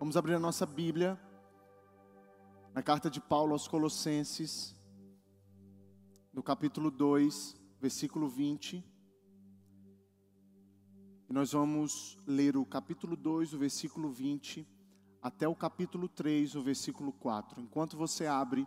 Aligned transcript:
Vamos 0.00 0.16
abrir 0.16 0.32
a 0.32 0.40
nossa 0.40 0.64
Bíblia 0.64 1.20
na 2.72 2.82
carta 2.82 3.10
de 3.10 3.20
Paulo 3.20 3.52
aos 3.52 3.68
Colossenses, 3.68 4.74
no 6.32 6.42
capítulo 6.42 6.90
2, 6.90 7.54
versículo 7.78 8.26
20. 8.26 8.82
E 11.28 11.32
nós 11.34 11.52
vamos 11.52 12.16
ler 12.26 12.56
o 12.56 12.64
capítulo 12.64 13.14
2, 13.14 13.52
o 13.52 13.58
versículo 13.58 14.10
20, 14.10 14.66
até 15.20 15.46
o 15.46 15.54
capítulo 15.54 16.08
3, 16.08 16.54
o 16.54 16.62
versículo 16.62 17.12
4. 17.12 17.60
Enquanto 17.60 17.94
você 17.98 18.24
abre, 18.24 18.66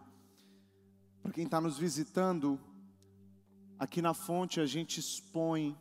para 1.23 1.31
quem 1.31 1.45
está 1.45 1.59
nos 1.59 1.79
visitando, 1.79 2.59
aqui 3.79 4.03
na 4.03 4.13
fonte 4.13 4.59
a 4.59 4.67
gente 4.67 4.99
expõe 4.99 5.75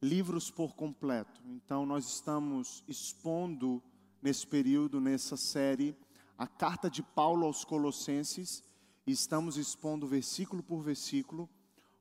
livros 0.00 0.50
por 0.50 0.74
completo. 0.74 1.42
Então 1.44 1.84
nós 1.84 2.06
estamos 2.06 2.82
expondo 2.88 3.82
nesse 4.22 4.46
período, 4.46 5.00
nessa 5.00 5.36
série, 5.36 5.96
a 6.36 6.46
carta 6.46 6.90
de 6.90 7.02
Paulo 7.02 7.46
aos 7.46 7.64
Colossenses, 7.64 8.62
e 9.06 9.12
estamos 9.12 9.56
expondo 9.56 10.06
versículo 10.06 10.62
por 10.62 10.82
versículo. 10.82 11.48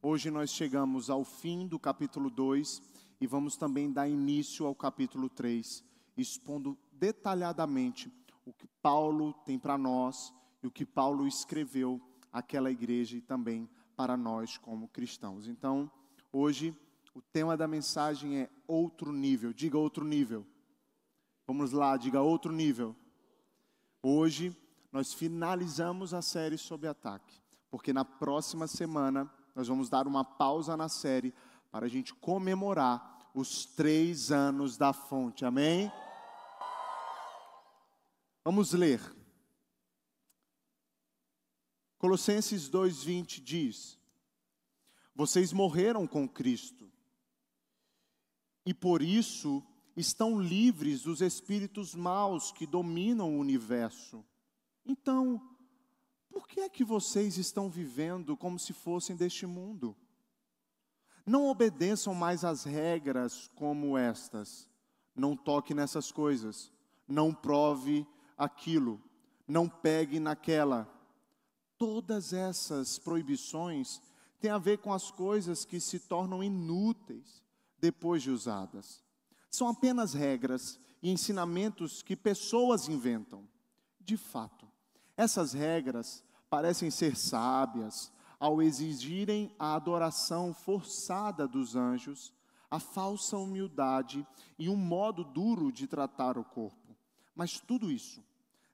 Hoje 0.02 0.30
nós 0.30 0.52
chegamos 0.52 1.10
ao 1.10 1.24
fim 1.24 1.68
do 1.68 1.80
capítulo 1.80 2.30
2 2.30 2.82
e 3.22 3.28
vamos 3.28 3.58
também 3.58 3.92
dar 3.92 4.08
início 4.08 4.66
ao 4.66 4.76
capítulo 4.76 5.30
3, 5.30 5.84
expondo 6.18 6.78
detalhadamente 6.92 8.12
o 8.46 8.54
que 8.54 8.68
Paulo 8.82 9.34
tem 9.46 9.58
para 9.58 9.78
nós 9.78 10.34
e 10.62 10.68
o 10.68 10.72
que 10.72 10.86
Paulo 10.86 11.28
escreveu 11.28 12.02
àquela 12.32 12.72
igreja 12.72 13.18
e 13.18 13.22
também 13.22 13.70
para 13.96 14.16
nós 14.16 14.58
como 14.58 14.88
cristãos. 14.88 15.48
Então, 15.48 15.92
hoje 16.32 16.76
o 17.14 17.22
tema 17.22 17.58
da 17.58 17.68
mensagem 17.68 18.40
é 18.40 18.50
outro 18.68 19.12
nível. 19.12 19.52
Diga 19.52 19.78
outro 19.78 20.06
nível. 20.06 20.46
Vamos 21.50 21.72
lá, 21.72 21.98
diga 21.98 22.22
outro 22.22 22.52
nível. 22.52 22.96
Hoje 24.04 24.56
nós 24.92 25.16
finalizamos 25.16 26.14
a 26.14 26.22
série 26.22 26.60
sobre 26.60 26.88
ataque, 26.88 27.42
porque 27.72 27.92
na 27.92 28.06
próxima 28.06 28.68
semana 28.68 29.28
nós 29.56 29.68
vamos 29.68 29.90
dar 29.90 30.06
uma 30.06 30.24
pausa 30.24 30.78
na 30.78 30.88
série 30.88 31.34
para 31.72 31.88
a 31.88 31.90
gente 31.90 32.14
comemorar 32.14 33.32
os 33.34 33.66
três 33.66 34.32
anos 34.32 34.78
da 34.78 34.94
fonte. 34.94 35.44
Amém? 35.44 35.92
Vamos 38.44 38.74
ler. 38.74 39.02
Colossenses 41.98 42.70
2:20 42.70 43.42
diz: 43.42 43.98
Vocês 45.16 45.52
morreram 45.52 46.06
com 46.06 46.30
Cristo. 46.30 46.92
E 48.64 48.72
por 48.72 49.02
isso 49.02 49.66
estão 50.00 50.40
livres 50.40 51.04
dos 51.04 51.22
espíritos 51.22 51.94
maus 51.94 52.52
que 52.52 52.66
dominam 52.66 53.36
o 53.36 53.40
universo. 53.40 54.24
Então, 54.86 55.42
por 56.30 56.48
que 56.48 56.62
é 56.62 56.70
que 56.70 56.84
vocês 56.84 57.38
estão 57.38 57.70
vivendo 57.70 58.38
como 58.38 58.58
se 58.58 58.74
fossem 58.74 59.16
deste 59.16 59.46
mundo? 59.46 59.96
Não 61.26 61.48
obedeçam 61.48 62.16
mais 62.16 62.44
às 62.44 62.64
regras 62.64 63.50
como 63.56 63.98
estas. 63.98 64.70
Não 65.16 65.36
toque 65.36 65.74
nessas 65.74 66.12
coisas. 66.12 66.72
Não 67.08 67.34
prove 67.34 68.08
aquilo. 68.38 69.02
Não 69.48 69.68
pegue 69.68 70.20
naquela. 70.20 70.88
Todas 71.78 72.34
essas 72.34 72.98
proibições 72.98 74.02
têm 74.40 74.52
a 74.52 74.58
ver 74.58 74.80
com 74.80 74.94
as 74.94 75.12
coisas 75.12 75.66
que 75.66 75.80
se 75.80 76.00
tornam 76.00 76.44
inúteis 76.44 77.44
depois 77.80 78.24
de 78.24 78.32
usadas. 78.32 79.04
São 79.50 79.68
apenas 79.68 80.14
regras 80.14 80.80
e 81.02 81.10
ensinamentos 81.10 82.02
que 82.02 82.16
pessoas 82.16 82.88
inventam. 82.88 83.48
De 84.00 84.18
fato, 84.18 84.68
essas 85.16 85.54
regras 85.54 86.24
parecem 86.50 86.90
ser 86.90 87.16
sábias 87.16 88.12
ao 88.40 88.62
exigirem 88.62 89.54
a 89.60 89.76
adoração 89.76 90.54
forçada 90.54 91.48
dos 91.48 91.76
anjos, 91.76 92.34
a 92.72 92.80
falsa 92.80 93.38
humildade 93.38 94.26
e 94.58 94.70
um 94.70 94.76
modo 94.76 95.24
duro 95.24 95.72
de 95.72 95.88
tratar 95.88 96.38
o 96.38 96.44
corpo. 96.44 96.96
Mas 97.36 97.60
tudo 97.60 97.92
isso 97.92 98.24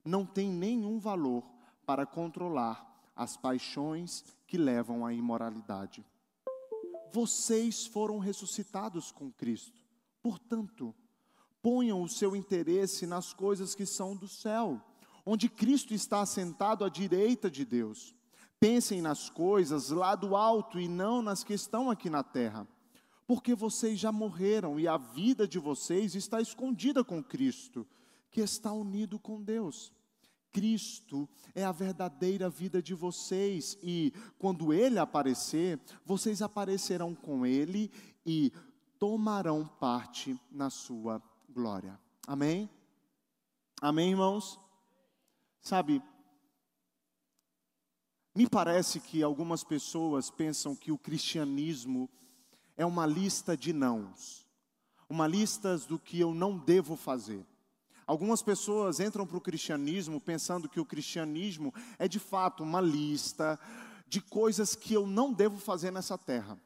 não 0.03 0.25
tem 0.25 0.49
nenhum 0.51 0.99
valor 0.99 1.43
para 1.85 2.05
controlar 2.05 2.85
as 3.15 3.37
paixões 3.37 4.23
que 4.45 4.57
levam 4.57 5.05
à 5.05 5.13
imoralidade. 5.13 6.05
Vocês 7.11 7.85
foram 7.85 8.19
ressuscitados 8.19 9.11
com 9.11 9.31
Cristo 9.31 9.84
Portanto, 10.25 10.91
ponham 11.61 12.01
o 12.01 12.09
seu 12.09 12.35
interesse 12.35 13.05
nas 13.05 13.31
coisas 13.31 13.75
que 13.75 13.85
são 13.85 14.15
do 14.15 14.27
céu, 14.27 14.81
onde 15.23 15.47
Cristo 15.47 15.93
está 15.93 16.21
assentado 16.21 16.83
à 16.83 16.89
direita 16.89 17.47
de 17.47 17.63
Deus. 17.63 18.15
Pensem 18.59 19.03
nas 19.03 19.29
coisas 19.29 19.91
lá 19.91 20.15
do 20.15 20.35
alto 20.35 20.79
e 20.79 20.87
não 20.87 21.21
nas 21.21 21.43
que 21.43 21.53
estão 21.53 21.91
aqui 21.91 22.09
na 22.09 22.23
terra, 22.23 22.67
porque 23.27 23.53
vocês 23.53 23.99
já 23.99 24.11
morreram 24.11 24.79
e 24.79 24.87
a 24.87 24.97
vida 24.97 25.47
de 25.47 25.59
vocês 25.59 26.15
está 26.15 26.41
escondida 26.41 27.03
com 27.03 27.23
Cristo, 27.23 27.85
que 28.31 28.41
está 28.41 28.73
unido 28.73 29.19
com 29.19 29.39
Deus. 29.43 29.93
Cristo 30.51 31.29
é 31.53 31.63
a 31.63 31.71
verdadeira 31.71 32.49
vida 32.49 32.81
de 32.81 32.95
vocês 32.95 33.77
e 33.83 34.11
quando 34.39 34.73
ele 34.73 34.97
aparecer, 34.97 35.79
vocês 36.03 36.41
aparecerão 36.41 37.13
com 37.13 37.45
ele 37.45 37.91
e 38.25 38.51
tomarão 39.05 39.67
parte 39.79 40.35
na 40.51 40.71
sua 40.71 41.21
glória. 41.47 41.99
Amém? 42.25 42.67
Amém, 43.79 44.09
irmãos? 44.09 44.59
Sabe, 45.61 46.01
me 48.33 48.49
parece 48.49 48.99
que 48.99 49.21
algumas 49.21 49.63
pessoas 49.63 50.31
pensam 50.31 50.75
que 50.75 50.91
o 50.91 50.97
cristianismo 50.97 52.09
é 52.75 52.83
uma 52.83 53.05
lista 53.05 53.55
de 53.55 53.71
nãos, 53.71 54.49
uma 55.07 55.27
lista 55.27 55.77
do 55.77 55.99
que 55.99 56.19
eu 56.19 56.33
não 56.33 56.57
devo 56.57 56.95
fazer. 56.95 57.45
Algumas 58.07 58.41
pessoas 58.41 58.99
entram 58.99 59.27
para 59.27 59.37
o 59.37 59.41
cristianismo 59.41 60.19
pensando 60.19 60.67
que 60.67 60.79
o 60.79 60.85
cristianismo 60.85 61.71
é 61.99 62.07
de 62.07 62.17
fato 62.17 62.63
uma 62.63 62.81
lista 62.81 63.59
de 64.07 64.19
coisas 64.19 64.75
que 64.75 64.95
eu 64.95 65.05
não 65.05 65.31
devo 65.31 65.59
fazer 65.59 65.91
nessa 65.91 66.17
terra. 66.17 66.59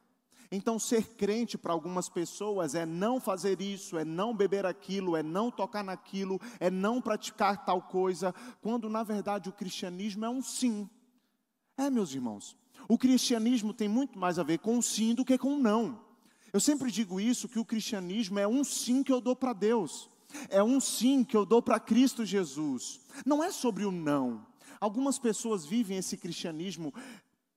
Então, 0.51 0.79
ser 0.79 1.03
crente 1.15 1.59
para 1.59 1.73
algumas 1.73 2.09
pessoas 2.09 2.73
é 2.73 2.83
não 2.83 3.19
fazer 3.19 3.61
isso, 3.61 3.97
é 3.99 4.03
não 4.03 4.35
beber 4.35 4.65
aquilo, 4.65 5.15
é 5.15 5.21
não 5.21 5.51
tocar 5.51 5.83
naquilo, 5.83 6.41
é 6.59 6.71
não 6.71 6.99
praticar 6.99 7.63
tal 7.63 7.83
coisa, 7.83 8.33
quando 8.59 8.89
na 8.89 9.03
verdade 9.03 9.47
o 9.47 9.53
cristianismo 9.53 10.25
é 10.25 10.29
um 10.29 10.41
sim. 10.41 10.89
É, 11.77 11.87
meus 11.89 12.15
irmãos, 12.15 12.57
o 12.87 12.97
cristianismo 12.97 13.73
tem 13.73 13.87
muito 13.87 14.17
mais 14.17 14.39
a 14.39 14.43
ver 14.43 14.57
com 14.57 14.81
sim 14.81 15.13
do 15.13 15.23
que 15.23 15.37
com 15.37 15.55
não. 15.55 16.03
Eu 16.51 16.59
sempre 16.59 16.91
digo 16.91 17.19
isso, 17.19 17.47
que 17.47 17.59
o 17.59 17.65
cristianismo 17.65 18.39
é 18.39 18.47
um 18.47 18.63
sim 18.63 19.03
que 19.03 19.13
eu 19.13 19.21
dou 19.21 19.35
para 19.35 19.53
Deus, 19.53 20.09
é 20.49 20.63
um 20.63 20.79
sim 20.79 21.23
que 21.23 21.37
eu 21.37 21.45
dou 21.45 21.61
para 21.61 21.79
Cristo 21.79 22.25
Jesus, 22.25 22.99
não 23.23 23.43
é 23.43 23.51
sobre 23.51 23.85
o 23.85 23.91
não. 23.91 24.47
Algumas 24.79 25.19
pessoas 25.19 25.63
vivem 25.63 25.97
esse 25.97 26.17
cristianismo 26.17 26.91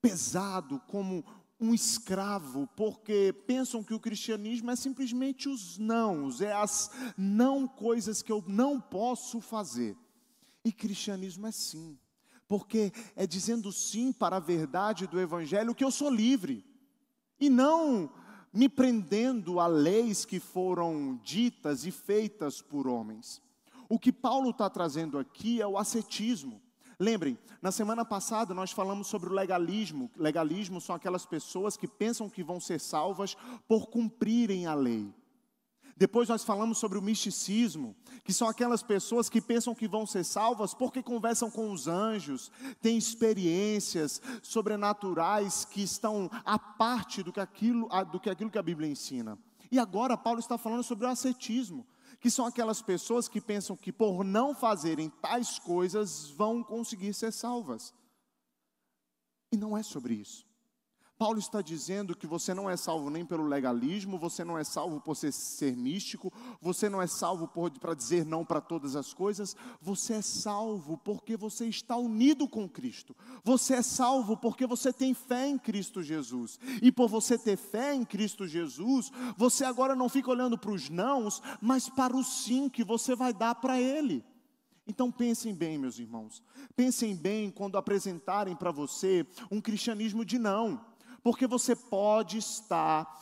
pesado, 0.03 0.83
como 0.89 1.25
um 1.63 1.73
escravo, 1.73 2.69
porque 2.75 3.33
pensam 3.47 3.85
que 3.85 3.95
o 3.95 4.01
cristianismo 4.01 4.71
é 4.71 4.77
simplesmente 4.77 5.49
os 5.49 5.79
nãos, 5.79 6.41
é 6.41 6.53
as 6.53 6.91
não 7.17 7.69
coisas 7.69 8.21
que 8.21 8.33
eu 8.33 8.43
não 8.49 8.81
posso 8.81 9.41
fazer. 9.41 9.97
E 10.65 10.73
cristianismo 10.73 11.47
é 11.47 11.53
sim, 11.53 11.97
porque 12.49 12.93
é 13.15 13.27
dizendo 13.27 13.71
sim 13.71 14.13
para 14.13 14.37
a 14.37 14.41
verdade 14.41 15.07
do 15.07 15.21
evangelho 15.21 15.75
que 15.75 15.85
eu 15.85 15.91
sou 15.91 16.11
livre, 16.11 16.65
e 17.39 17.49
não 17.51 18.13
me 18.53 18.69
prendendo 18.69 19.59
a 19.59 19.67
leis 19.67 20.25
que 20.25 20.39
foram 20.39 21.21
ditas 21.23 21.85
e 21.87 21.91
feitas 21.91 22.61
por 22.61 22.87
homens. 22.87 23.43
O 23.89 23.99
que 23.99 24.13
Paulo 24.13 24.51
está 24.51 24.71
trazendo 24.71 25.19
aqui 25.19 25.61
é 25.61 25.67
o 25.67 25.77
ascetismo. 25.77 26.62
Lembrem, 27.03 27.37
na 27.61 27.73
semana 27.73 28.05
passada 28.05 28.55
nós 28.55 28.71
falamos 28.71 29.09
sobre 29.09 29.29
o 29.29 29.33
legalismo. 29.33 30.09
Legalismo 30.17 30.81
são 30.81 30.95
aquelas 30.95 31.27
pessoas 31.27 31.77
que 31.77 31.89
pensam 31.89 32.31
que 32.31 32.45
vão 32.45 32.61
ser 32.61 32.79
salvas 32.79 33.37
por 33.67 33.89
cumprirem 33.89 34.67
a 34.67 34.75
lei. 34.75 35.13
Depois 35.97 36.29
nós 36.29 36.45
falamos 36.45 36.79
sobre 36.79 36.97
o 36.97 37.03
misticismo, 37.03 37.97
que 38.23 38.33
são 38.33 38.47
aquelas 38.47 38.85
pessoas 38.85 39.29
que 39.29 39.41
pensam 39.41 39.75
que 39.75 39.89
vão 39.89 40.07
ser 40.07 40.23
salvas 40.23 40.75
porque 40.75 41.03
conversam 41.03 41.51
com 41.51 41.73
os 41.73 41.89
anjos, 41.89 42.53
têm 42.81 42.97
experiências 42.97 44.23
sobrenaturais 44.41 45.65
que 45.65 45.83
estão 45.83 46.31
à 46.45 46.57
parte 46.57 47.21
do 47.21 47.33
que 47.33 47.41
aquilo, 47.41 47.89
do 48.13 48.21
que, 48.21 48.31
aquilo 48.31 48.49
que 48.49 48.59
a 48.59 48.63
Bíblia 48.63 48.89
ensina. 48.89 49.37
E 49.73 49.79
agora 49.79 50.17
Paulo 50.17 50.39
está 50.39 50.57
falando 50.57 50.85
sobre 50.85 51.05
o 51.05 51.09
ascetismo, 51.09 51.85
que 52.23 52.31
são 52.31 52.47
aquelas 52.47 52.81
pessoas 52.81 53.27
que 53.27 53.41
pensam 53.41 53.77
que 53.77 53.93
por 53.93 54.23
não 54.23 54.55
fazerem 54.55 55.11
tais 55.11 55.59
coisas 55.59 56.31
vão 56.31 56.63
conseguir 56.63 57.13
ser 57.15 57.33
salvas. 57.33 57.93
E 59.51 59.57
não 59.57 59.77
é 59.77 59.83
sobre 59.83 60.15
isso. 60.15 60.47
Paulo 61.23 61.39
está 61.39 61.63
dizendo 61.63 62.17
que 62.17 62.27
você 62.27 62.53
não 62.53 62.69
é 62.69 62.77
salvo 62.77 63.09
nem 63.09 63.25
pelo 63.25 63.47
legalismo, 63.47 64.19
você 64.19 64.45
não 64.45 64.59
é 64.59 64.65
salvo 64.65 65.01
por 65.01 65.15
ser, 65.15 65.31
ser 65.31 65.77
místico, 65.77 66.33
você 66.61 66.89
não 66.89 67.01
é 67.01 67.07
salvo 67.07 67.49
para 67.79 67.95
dizer 67.95 68.27
não 68.27 68.45
para 68.45 68.61
todas 68.61 68.97
as 68.97 69.15
coisas, 69.15 69.57
você 69.81 70.15
é 70.15 70.21
salvo 70.21 70.99
porque 70.99 71.37
você 71.37 71.67
está 71.67 71.97
unido 71.97 72.49
com 72.49 72.69
Cristo, 72.69 73.15
você 73.45 73.75
é 73.75 73.83
salvo 73.83 74.37
porque 74.37 74.67
você 74.67 74.93
tem 74.93 75.15
fé 75.15 75.47
em 75.47 75.57
Cristo 75.57 76.03
Jesus, 76.03 76.59
e 76.83 76.91
por 76.91 77.09
você 77.09 77.39
ter 77.39 77.57
fé 77.57 77.95
em 77.95 78.05
Cristo 78.05 78.45
Jesus, 78.45 79.13
você 79.37 79.65
agora 79.65 79.95
não 79.95 80.09
fica 80.09 80.29
olhando 80.29 80.59
para 80.59 80.73
os 80.73 80.91
nãos, 80.91 81.41
mas 81.61 81.89
para 81.89 82.17
o 82.17 82.25
sim 82.25 82.69
que 82.69 82.83
você 82.83 83.15
vai 83.15 83.33
dar 83.33 83.55
para 83.55 83.81
Ele. 83.81 84.25
Então 84.87 85.13
pensem 85.13 85.55
bem, 85.55 85.79
meus 85.79 85.99
irmãos. 85.99 86.43
Pensem 86.75 87.15
bem 87.15 87.51
quando 87.51 87.79
apresentarem 87.79 88.57
para 88.57 88.73
você 88.73 89.25
um 89.51 89.61
cristianismo 89.61 90.25
de 90.25 90.39
não, 90.39 90.85
porque 91.23 91.47
você 91.47 91.77
pode 91.77 92.39
estar 92.39 93.21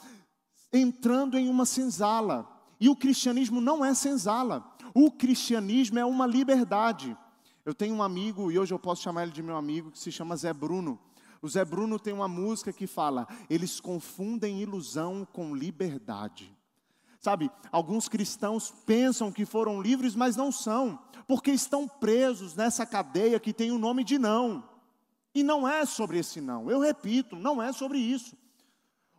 entrando 0.73 1.39
em 1.39 1.49
uma 1.49 1.67
senzala. 1.67 2.49
E 2.81 2.89
o 2.89 2.97
cristianismo 2.97 3.61
não 3.61 3.85
é 3.85 3.93
senzala. 3.95 4.65
O 4.95 5.11
cristianismo 5.11 5.99
é 5.99 6.05
uma 6.05 6.27
liberdade. 6.27 7.17
Eu 7.65 7.75
tenho 7.75 7.95
um 7.95 8.03
amigo, 8.03 8.51
e 8.51 8.59
hoje 8.59 8.73
eu 8.73 8.79
posso 8.79 9.03
chamar 9.03 9.25
ele 9.25 9.33
de 9.33 9.43
meu 9.43 9.57
amigo, 9.57 9.91
que 9.91 9.99
se 9.99 10.11
chama 10.11 10.37
Zé 10.37 10.53
Bruno. 10.53 10.99
O 11.43 11.49
Zé 11.49 11.65
Bruno 11.65 11.99
tem 11.99 12.13
uma 12.13 12.29
música 12.29 12.73
que 12.73 12.87
fala: 12.87 13.29
eles 13.49 13.81
confundem 13.81 14.61
ilusão 14.61 15.27
com 15.31 15.55
liberdade. 15.55 16.57
Sabe, 17.21 17.51
alguns 17.71 18.09
cristãos 18.09 18.73
pensam 18.87 19.31
que 19.31 19.45
foram 19.45 19.83
livres, 19.83 20.15
mas 20.15 20.37
não 20.37 20.51
são, 20.51 20.99
porque 21.29 21.51
estão 21.51 21.87
presos 21.87 22.55
nessa 22.55 22.87
cadeia 22.87 23.39
que 23.39 23.53
tem 23.53 23.71
o 23.71 23.79
nome 23.79 24.03
de 24.03 24.19
não. 24.19 24.65
E 25.35 25.43
não 25.43 25.69
é 25.69 25.85
sobre 25.87 26.19
esse 26.19 26.41
não, 26.41 26.71
eu 26.71 26.81
repito, 26.81 27.37
não 27.37 27.63
é 27.63 27.73
sobre 27.73 27.99
isso. 27.99 28.37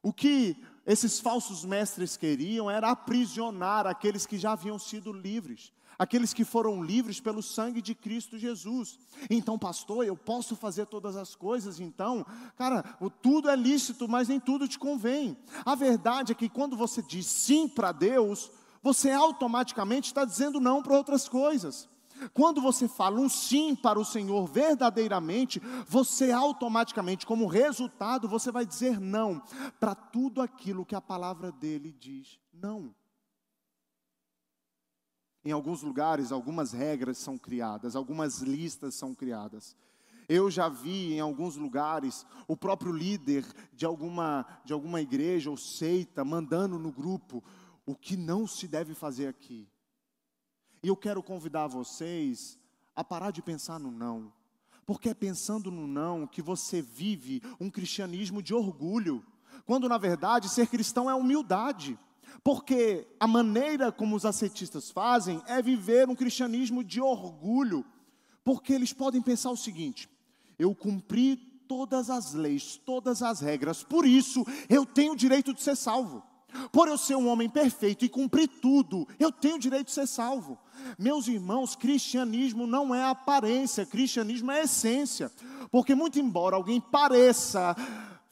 O 0.04 0.12
que 0.12 0.56
esses 0.86 1.20
falsos 1.20 1.64
mestres 1.64 2.18
queriam 2.18 2.70
era 2.70 2.90
aprisionar 2.90 3.86
aqueles 3.86 4.26
que 4.26 4.38
já 4.38 4.54
haviam 4.54 4.80
sido 4.80 5.14
livres 5.14 5.72
aqueles 6.02 6.34
que 6.34 6.44
foram 6.44 6.84
livres 6.84 7.20
pelo 7.20 7.44
sangue 7.44 7.80
de 7.80 7.94
Cristo 7.94 8.36
Jesus. 8.36 8.98
Então, 9.30 9.60
pastor, 9.60 10.04
eu 10.04 10.18
posso 10.18 10.56
fazer 10.56 10.88
todas 10.88 11.16
as 11.16 11.36
coisas, 11.36 11.80
então, 11.80 12.26
cara, 12.58 12.82
tudo 13.22 13.48
é 13.48 13.56
lícito, 13.56 14.10
mas 14.10 14.28
nem 14.28 14.40
tudo 14.40 14.68
te 14.68 14.80
convém. 14.80 15.38
A 15.64 15.76
verdade 15.76 16.32
é 16.32 16.36
que 16.36 16.50
quando 16.50 16.76
você 16.76 17.04
diz 17.04 17.28
sim 17.28 17.68
para 17.68 17.92
Deus, 17.92 18.50
você 18.82 19.12
automaticamente 19.12 20.08
está 20.08 20.26
dizendo 20.26 20.60
não 20.60 20.82
para 20.82 20.98
outras 20.98 21.30
coisas. 21.30 21.88
Quando 22.34 22.62
você 22.62 22.88
fala 22.88 23.20
um 23.20 23.30
sim 23.30 23.76
para 23.76 24.00
o 24.00 24.06
Senhor 24.06 24.48
verdadeiramente, 24.48 25.60
você 25.88 26.32
automaticamente, 26.32 27.26
como 27.26 27.48
resultado, 27.48 28.28
você 28.28 28.52
vai 28.52 28.66
dizer 28.66 29.00
não 29.00 29.42
para 29.80 29.96
tudo 29.96 30.42
aquilo 30.42 30.86
que 30.86 30.96
a 30.96 31.02
palavra 31.02 31.52
dele 31.52 31.92
diz 31.92 32.40
não. 32.54 32.94
Em 35.44 35.52
alguns 35.52 35.82
lugares, 35.82 36.32
algumas 36.32 36.72
regras 36.72 37.18
são 37.18 37.38
criadas, 37.38 37.96
algumas 37.96 38.40
listas 38.40 38.94
são 38.94 39.16
criadas. 39.16 39.76
Eu 40.30 40.52
já 40.52 40.70
vi 40.70 41.14
em 41.14 41.20
alguns 41.20 41.56
lugares 41.56 42.26
o 42.48 42.56
próprio 42.56 42.92
líder 42.92 43.44
de 43.74 43.86
alguma, 43.86 44.46
de 44.64 44.72
alguma 44.72 45.02
igreja 45.02 45.50
ou 45.50 45.58
seita 45.58 46.24
mandando 46.24 46.78
no 46.78 46.92
grupo 46.92 47.44
o 47.86 47.96
que 47.96 48.16
não 48.16 48.46
se 48.46 48.68
deve 48.68 48.94
fazer 48.94 49.28
aqui. 49.28 49.68
E 50.84 50.88
eu 50.88 50.96
quero 50.96 51.22
convidar 51.22 51.68
vocês 51.68 52.58
a 52.96 53.04
parar 53.04 53.32
de 53.32 53.42
pensar 53.42 53.80
no 53.80 53.92
não, 53.92 54.34
porque 54.86 55.10
é 55.10 55.14
pensando 55.14 55.72
no 55.72 55.86
não 55.88 56.26
que 56.26 56.42
você 56.42 56.82
vive 56.82 57.42
um 57.60 57.70
cristianismo 57.70 58.42
de 58.42 58.54
orgulho, 58.54 59.24
quando 59.66 59.88
na 59.88 59.98
verdade 59.98 60.50
ser 60.50 60.68
cristão 60.68 61.10
é 61.10 61.14
humildade. 61.14 61.98
Porque 62.44 63.08
a 63.20 63.28
maneira 63.28 63.92
como 63.92 64.16
os 64.16 64.26
ascetistas 64.26 64.90
fazem 64.90 65.42
é 65.48 65.62
viver 65.62 66.10
um 66.10 66.16
cristianismo 66.16 66.84
de 66.84 67.00
orgulho, 67.00 67.86
porque 68.44 68.74
eles 68.74 68.94
podem 68.94 69.22
pensar 69.22 69.52
o 69.52 69.58
seguinte: 69.58 70.10
eu 70.58 70.74
cumpri 70.74 71.36
todas 71.68 72.10
as 72.10 72.34
leis, 72.34 72.76
todas 72.78 73.22
as 73.22 73.40
regras, 73.40 73.84
por 73.84 74.06
isso 74.06 74.46
eu 74.68 74.86
tenho 74.86 75.14
o 75.14 75.16
direito 75.16 75.54
de 75.54 75.62
ser 75.62 75.76
salvo. 75.76 76.24
Por 76.72 76.88
eu 76.88 76.98
ser 76.98 77.16
um 77.16 77.28
homem 77.28 77.50
perfeito 77.50 78.06
e 78.06 78.10
cumprir 78.10 78.48
tudo, 78.48 79.08
eu 79.20 79.32
tenho 79.32 79.56
o 79.56 79.60
direito 79.60 79.88
de 79.88 79.94
ser 79.94 80.08
salvo. 80.08 80.58
Meus 80.98 81.28
irmãos, 81.28 81.76
cristianismo 81.76 82.66
não 82.66 82.94
é 82.94 83.04
aparência, 83.06 83.86
cristianismo 83.86 84.52
é 84.52 84.64
essência. 84.64 85.32
Porque, 85.72 85.96
muito 85.96 86.20
embora 86.20 86.56
alguém 86.56 86.82
pareça 86.82 87.76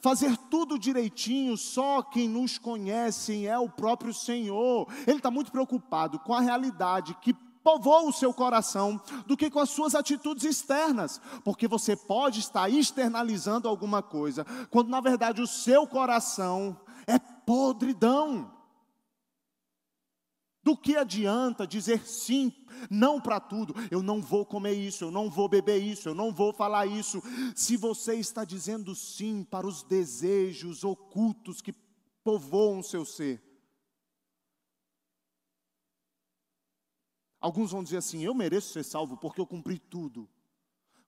fazer 0.00 0.36
tudo 0.50 0.78
direitinho, 0.78 1.56
só 1.56 2.02
quem 2.02 2.28
nos 2.28 2.58
conhece 2.58 3.46
é 3.46 3.58
o 3.58 3.68
próprio 3.68 4.12
Senhor. 4.12 4.88
Ele 5.06 5.18
está 5.18 5.30
muito 5.30 5.52
preocupado 5.52 6.18
com 6.18 6.34
a 6.34 6.40
realidade 6.40 7.14
que 7.20 7.34
povoa 7.62 8.08
o 8.08 8.12
seu 8.12 8.32
coração 8.32 9.00
do 9.26 9.36
que 9.36 9.50
com 9.50 9.60
as 9.60 9.70
suas 9.70 9.94
atitudes 9.94 10.44
externas, 10.44 11.20
porque 11.44 11.68
você 11.68 11.94
pode 11.94 12.40
estar 12.40 12.70
externalizando 12.70 13.68
alguma 13.68 14.02
coisa, 14.02 14.46
quando 14.70 14.88
na 14.88 15.00
verdade 15.00 15.42
o 15.42 15.46
seu 15.46 15.86
coração 15.86 16.76
é 17.10 17.18
podridão. 17.18 18.56
Do 20.62 20.76
que 20.76 20.96
adianta 20.96 21.66
dizer 21.66 22.06
sim, 22.06 22.52
não 22.90 23.20
para 23.20 23.40
tudo? 23.40 23.74
Eu 23.90 24.02
não 24.02 24.20
vou 24.20 24.44
comer 24.44 24.74
isso, 24.74 25.04
eu 25.04 25.10
não 25.10 25.30
vou 25.30 25.48
beber 25.48 25.82
isso, 25.82 26.08
eu 26.08 26.14
não 26.14 26.32
vou 26.32 26.52
falar 26.52 26.86
isso. 26.86 27.22
Se 27.56 27.76
você 27.76 28.14
está 28.16 28.44
dizendo 28.44 28.94
sim 28.94 29.42
para 29.42 29.66
os 29.66 29.82
desejos 29.82 30.84
ocultos 30.84 31.62
que 31.62 31.72
povoam 32.22 32.80
o 32.80 32.84
seu 32.84 33.04
ser. 33.04 33.42
Alguns 37.40 37.72
vão 37.72 37.82
dizer 37.82 37.96
assim: 37.96 38.22
eu 38.22 38.34
mereço 38.34 38.72
ser 38.72 38.84
salvo 38.84 39.16
porque 39.16 39.40
eu 39.40 39.46
cumpri 39.46 39.78
tudo 39.78 40.28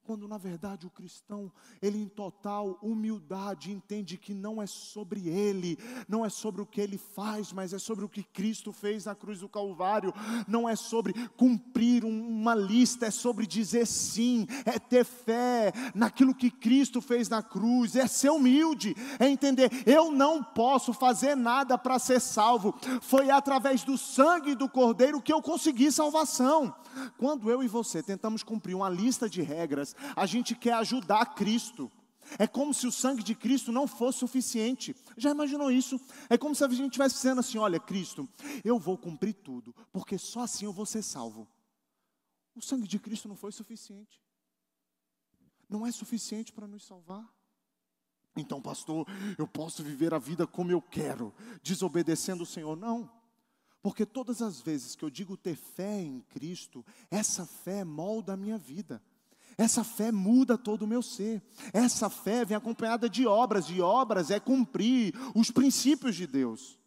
quando 0.04 0.26
na 0.26 0.37
verdade 0.37 0.87
o 0.87 0.90
cristão, 0.90 1.50
ele 1.81 1.99
em 1.99 2.08
total 2.08 2.78
humildade 2.82 3.70
entende 3.70 4.19
que 4.19 4.34
não 4.34 4.60
é 4.60 4.66
sobre 4.66 5.28
ele, 5.28 5.78
não 6.08 6.25
é 6.25 6.28
sobre 6.28 6.60
o 6.60 6.66
que 6.66 6.81
ele 6.81 6.99
faz, 6.99 7.52
mas 7.52 7.72
é 7.72 7.78
sobre 7.78 8.04
o 8.04 8.08
que 8.08 8.22
Cristo 8.22 8.72
fez 8.72 9.04
na 9.04 9.14
cruz 9.14 9.40
do 9.40 9.49
Calvário, 9.49 10.12
não 10.49 10.69
é 10.69 10.75
sobre 10.75 11.12
cumprir 11.37 12.04
uma 12.04 12.54
lista, 12.54 13.06
é 13.06 13.10
sobre 13.10 13.46
dizer 13.46 13.87
sim, 13.87 14.46
é 14.64 14.78
ter 14.78 15.04
fé 15.04 15.72
naquilo 15.94 16.34
que 16.34 16.50
Cristo 16.50 17.00
fez 17.00 17.28
na 17.28 17.43
cruz, 17.43 17.94
é 17.94 18.06
ser 18.06 18.31
humilde, 18.31 18.96
é 19.19 19.28
entender, 19.28 19.70
eu 19.87 20.10
não 20.10 20.43
posso 20.43 20.93
fazer 20.93 21.37
nada 21.37 21.78
para 21.78 21.99
ser 21.99 22.20
salvo, 22.20 22.75
foi 23.00 23.31
através 23.31 23.84
do 23.84 23.96
sangue 23.96 24.54
do 24.54 24.69
Cordeiro 24.69 25.22
que 25.22 25.32
eu 25.32 25.40
consegui 25.40 25.92
salvação. 25.92 26.75
Quando 27.16 27.50
eu 27.50 27.62
e 27.62 27.68
você 27.68 28.02
tentamos 28.02 28.42
cumprir 28.42 28.75
uma 28.75 28.88
lista 28.88 29.28
de 29.28 29.40
regras, 29.42 29.91
a 30.16 30.26
gente 30.26 30.54
quer 30.54 30.75
ajudar 30.75 31.34
Cristo. 31.34 31.90
É 32.38 32.46
como 32.46 32.72
se 32.72 32.87
o 32.87 32.92
sangue 32.92 33.22
de 33.22 33.34
Cristo 33.34 33.72
não 33.72 33.87
fosse 33.87 34.20
suficiente. 34.20 34.94
Já 35.16 35.30
imaginou 35.30 35.70
isso? 35.70 36.00
É 36.30 36.38
como 36.38 36.54
se 36.54 36.64
a 36.64 36.68
gente 36.68 36.87
estivesse 36.87 37.16
dizendo 37.16 37.40
assim: 37.40 37.58
olha, 37.58 37.80
Cristo, 37.80 38.28
eu 38.64 38.78
vou 38.78 38.96
cumprir 38.96 39.34
tudo, 39.34 39.75
porque 39.92 40.16
só 40.16 40.40
assim 40.40 40.64
eu 40.64 40.72
vou 40.72 40.87
ser 40.87 41.02
salvo. 41.02 41.49
O 42.54 42.61
sangue 42.61 42.87
de 42.87 42.99
Cristo 42.99 43.28
não 43.28 43.37
foi 43.37 43.52
suficiente. 43.52 44.20
Não 45.68 45.87
é 45.87 45.92
suficiente 45.92 46.52
para 46.52 46.66
nos 46.66 46.84
salvar. 46.84 47.26
Então, 48.37 48.62
pastor, 48.62 49.06
eu 49.37 49.46
posso 49.46 49.82
viver 49.82 50.14
a 50.14 50.18
vida 50.18 50.46
como 50.46 50.70
eu 50.70 50.80
quero, 50.80 51.34
desobedecendo 51.62 52.44
o 52.44 52.46
Senhor? 52.46 52.76
Não. 52.76 53.11
Porque 53.82 54.06
todas 54.06 54.40
as 54.40 54.61
vezes 54.61 54.94
que 54.94 55.04
eu 55.04 55.11
digo 55.11 55.37
ter 55.37 55.56
fé 55.56 56.00
em 56.00 56.20
Cristo, 56.20 56.84
essa 57.11 57.44
fé 57.44 57.84
molda 57.84 58.34
a 58.34 58.37
minha 58.37 58.56
vida. 58.56 59.02
Essa 59.56 59.85
fé 59.85 60.11
muda 60.11 60.56
todo 60.56 60.82
o 60.82 60.87
meu 60.87 61.02
ser. 61.02 61.42
Essa 61.73 62.09
fé 62.09 62.44
vem 62.44 62.56
acompanhada 62.56 63.09
de 63.09 63.26
obras, 63.26 63.66
e 63.68 63.80
obras 63.80 64.30
é 64.30 64.40
cumprir 64.40 65.14
os 65.35 65.50
princípios 65.50 66.16
de 66.16 66.26
Deus. 66.26 66.78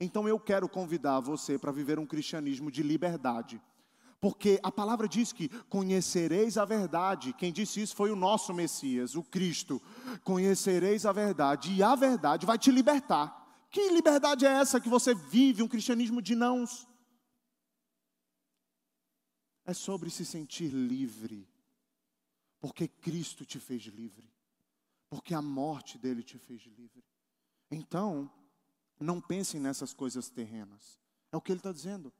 Então 0.00 0.28
eu 0.28 0.38
quero 0.38 0.68
convidar 0.68 1.20
você 1.20 1.58
para 1.58 1.70
viver 1.70 1.98
um 1.98 2.06
cristianismo 2.06 2.70
de 2.70 2.82
liberdade. 2.82 3.60
Porque 4.20 4.60
a 4.62 4.70
palavra 4.70 5.08
diz 5.08 5.32
que 5.32 5.48
conhecereis 5.68 6.56
a 6.56 6.64
verdade. 6.64 7.32
Quem 7.32 7.52
disse 7.52 7.80
isso 7.82 7.96
foi 7.96 8.10
o 8.10 8.16
nosso 8.16 8.54
Messias, 8.54 9.16
o 9.16 9.22
Cristo. 9.22 9.82
Conhecereis 10.22 11.04
a 11.04 11.12
verdade, 11.12 11.72
e 11.72 11.82
a 11.82 11.94
verdade 11.96 12.46
vai 12.46 12.56
te 12.56 12.70
libertar. 12.70 13.42
Que 13.68 13.90
liberdade 13.90 14.46
é 14.46 14.50
essa 14.50 14.80
que 14.80 14.88
você 14.88 15.14
vive, 15.14 15.62
um 15.62 15.68
cristianismo 15.68 16.20
de 16.22 16.34
nãos? 16.34 16.86
É 19.64 19.72
sobre 19.72 20.10
se 20.10 20.24
sentir 20.24 20.68
livre, 20.68 21.48
porque 22.58 22.88
Cristo 22.88 23.44
te 23.44 23.58
fez 23.60 23.82
livre, 23.84 24.28
porque 25.08 25.34
a 25.34 25.42
morte 25.42 25.98
dele 25.98 26.22
te 26.22 26.38
fez 26.38 26.62
livre. 26.62 27.04
Então, 27.70 28.30
não 28.98 29.20
pensem 29.20 29.60
nessas 29.60 29.92
coisas 29.92 30.28
terrenas, 30.28 30.98
é 31.30 31.36
o 31.36 31.40
que 31.40 31.52
ele 31.52 31.60
está 31.60 31.72
dizendo. 31.72 32.12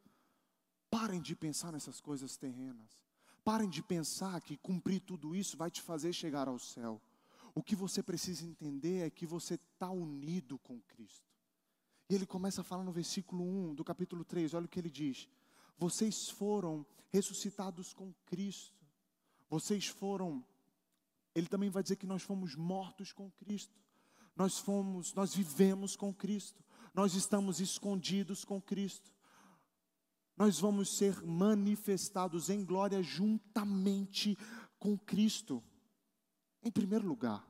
Parem 0.91 1.21
de 1.21 1.35
pensar 1.35 1.73
nessas 1.73 2.01
coisas 2.01 2.37
terrenas, 2.37 3.01
parem 3.43 3.69
de 3.69 3.83
pensar 3.83 4.41
que 4.41 4.57
cumprir 4.57 5.01
tudo 5.01 5.35
isso 5.35 5.57
vai 5.57 5.71
te 5.71 5.83
fazer 5.83 6.13
chegar 6.13 6.49
ao 6.49 6.59
céu. 6.59 7.01
O 7.55 7.63
que 7.63 7.77
você 7.77 8.03
precisa 8.03 8.47
entender 8.47 9.07
é 9.07 9.11
que 9.11 9.27
você 9.27 9.55
está 9.55 9.91
unido 9.91 10.59
com 10.59 10.81
Cristo. 10.83 11.31
E 12.09 12.15
ele 12.15 12.27
começa 12.27 12.61
a 12.61 12.65
falar 12.65 12.85
no 12.85 12.93
versículo 12.93 13.43
1 13.43 13.75
do 13.75 13.85
capítulo 13.85 14.25
3, 14.25 14.55
olha 14.55 14.67
o 14.67 14.69
que 14.69 14.79
ele 14.79 14.91
diz: 14.91 15.29
Vocês 15.83 16.29
foram 16.29 16.87
ressuscitados 17.09 17.93
com 17.93 18.15
Cristo. 18.27 18.87
Vocês 19.51 19.89
foram. 19.89 20.45
Ele 21.35 21.49
também 21.49 21.71
vai 21.71 21.83
dizer 21.83 21.97
que 21.97 22.07
nós 22.07 22.23
fomos 22.23 22.55
mortos 22.55 23.13
com 23.13 23.29
Cristo. 23.33 23.77
Nós 24.37 24.59
fomos, 24.59 25.13
nós 25.13 25.35
vivemos 25.35 25.97
com 25.97 26.15
Cristo. 26.15 26.63
Nós 26.95 27.15
estamos 27.15 27.59
escondidos 27.59 28.45
com 28.45 28.63
Cristo. 28.63 29.13
Nós 30.37 30.61
vamos 30.61 30.97
ser 30.97 31.21
manifestados 31.21 32.49
em 32.49 32.65
glória 32.65 33.03
juntamente 33.03 34.39
com 34.79 34.97
Cristo. 34.97 35.61
Em 36.63 36.71
primeiro 36.71 37.09
lugar, 37.09 37.45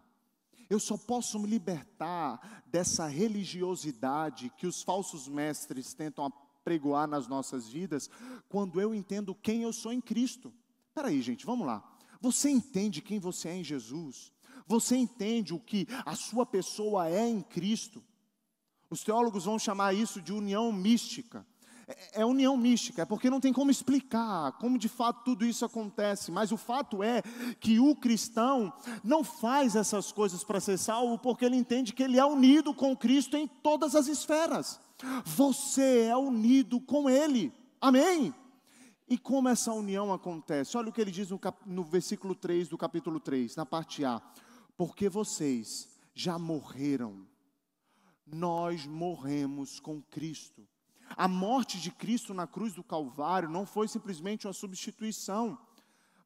eu 0.71 0.81
só 0.81 0.97
posso 0.97 1.39
me 1.39 1.47
libertar 1.47 2.65
dessa 2.67 3.07
religiosidade 3.07 4.49
que 4.57 4.67
os 4.67 4.83
falsos 4.83 5.29
mestres 5.29 5.93
tentam 5.93 6.25
pregoar 6.65 7.07
nas 7.09 7.27
nossas 7.29 7.69
vidas 7.69 8.11
quando 8.49 8.81
eu 8.81 8.95
entendo 8.95 9.35
quem 9.35 9.63
eu 9.63 9.73
sou 9.73 9.93
em 9.93 10.01
Cristo. 10.01 10.53
Espera 10.89 11.09
aí, 11.09 11.21
gente, 11.23 11.47
vamos 11.47 11.67
lá. 11.67 11.83
Você 12.21 12.51
entende 12.51 13.01
quem 13.01 13.19
você 13.19 13.49
é 13.49 13.57
em 13.57 13.65
Jesus? 13.65 14.33
Você 14.67 14.97
entende 14.97 15.53
o 15.53 15.59
que 15.59 15.87
a 16.05 16.15
sua 16.15 16.47
pessoa 16.47 17.09
é 17.09 17.29
em 17.29 17.41
Cristo? 17.41 18.03
Os 18.89 19.03
teólogos 19.03 19.47
vão 19.47 19.59
chamar 19.59 19.95
isso 19.95 20.21
de 20.21 20.33
união 20.33 20.71
mística. 20.71 21.47
É, 21.89 22.21
é 22.21 22.27
união 22.27 22.57
mística, 22.57 23.03
é 23.03 23.05
porque 23.05 23.31
não 23.31 23.41
tem 23.41 23.53
como 23.53 23.71
explicar 23.71 24.53
como 24.53 24.79
de 24.79 24.89
fato 24.89 25.25
tudo 25.25 25.45
isso 25.45 25.65
acontece, 25.65 26.31
mas 26.31 26.53
o 26.53 26.57
fato 26.57 27.03
é 27.03 27.23
que 27.59 27.81
o 27.81 27.97
cristão 27.97 28.73
não 29.03 29.25
faz 29.25 29.75
essas 29.75 30.13
coisas 30.13 30.45
para 30.45 30.61
ser 30.61 30.79
salvo, 30.79 31.19
porque 31.19 31.45
ele 31.45 31.57
entende 31.57 31.93
que 31.93 32.03
ele 32.03 32.19
é 32.19 32.25
unido 32.25 32.73
com 32.73 32.97
Cristo 32.97 33.37
em 33.37 33.47
todas 33.47 33.97
as 33.97 34.07
esferas. 34.07 34.81
Você 35.25 36.03
é 36.03 36.17
unido 36.17 36.81
com 36.81 37.09
Ele, 37.09 37.53
amém? 37.81 38.35
E 39.09 39.19
como 39.19 39.49
essa 39.49 39.73
união 39.73 40.13
acontece? 40.13 40.75
Olha 40.77 40.89
o 40.89 40.93
que 40.93 40.99
ele 40.99 41.11
diz 41.11 41.29
no, 41.29 41.39
cap, 41.39 41.61
no 41.67 41.85
versículo 41.85 42.35
3 42.35 42.69
do 42.69 42.79
capítulo 42.79 43.21
3, 43.21 43.57
na 43.57 43.67
parte 43.67 44.05
A: 44.07 44.23
Porque 44.75 45.09
vocês 45.09 45.89
já 46.15 46.39
morreram, 46.39 47.27
nós 48.27 48.87
morremos 48.87 49.79
com 49.79 50.01
Cristo. 50.01 50.67
A 51.15 51.29
morte 51.29 51.79
de 51.79 51.91
Cristo 51.91 52.33
na 52.33 52.47
cruz 52.47 52.73
do 52.73 52.83
Calvário 52.83 53.51
não 53.51 53.67
foi 53.67 53.87
simplesmente 53.87 54.47
uma 54.47 54.53
substituição, 54.55 55.59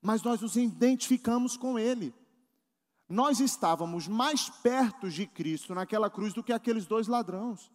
mas 0.01 0.23
nós 0.23 0.41
nos 0.41 0.55
identificamos 0.55 1.57
com 1.57 1.77
Ele. 1.77 2.15
Nós 3.09 3.41
estávamos 3.41 4.07
mais 4.07 4.49
perto 4.49 5.11
de 5.11 5.27
Cristo 5.27 5.75
naquela 5.75 6.09
cruz 6.09 6.33
do 6.33 6.43
que 6.43 6.53
aqueles 6.53 6.87
dois 6.87 7.09
ladrões. 7.09 7.71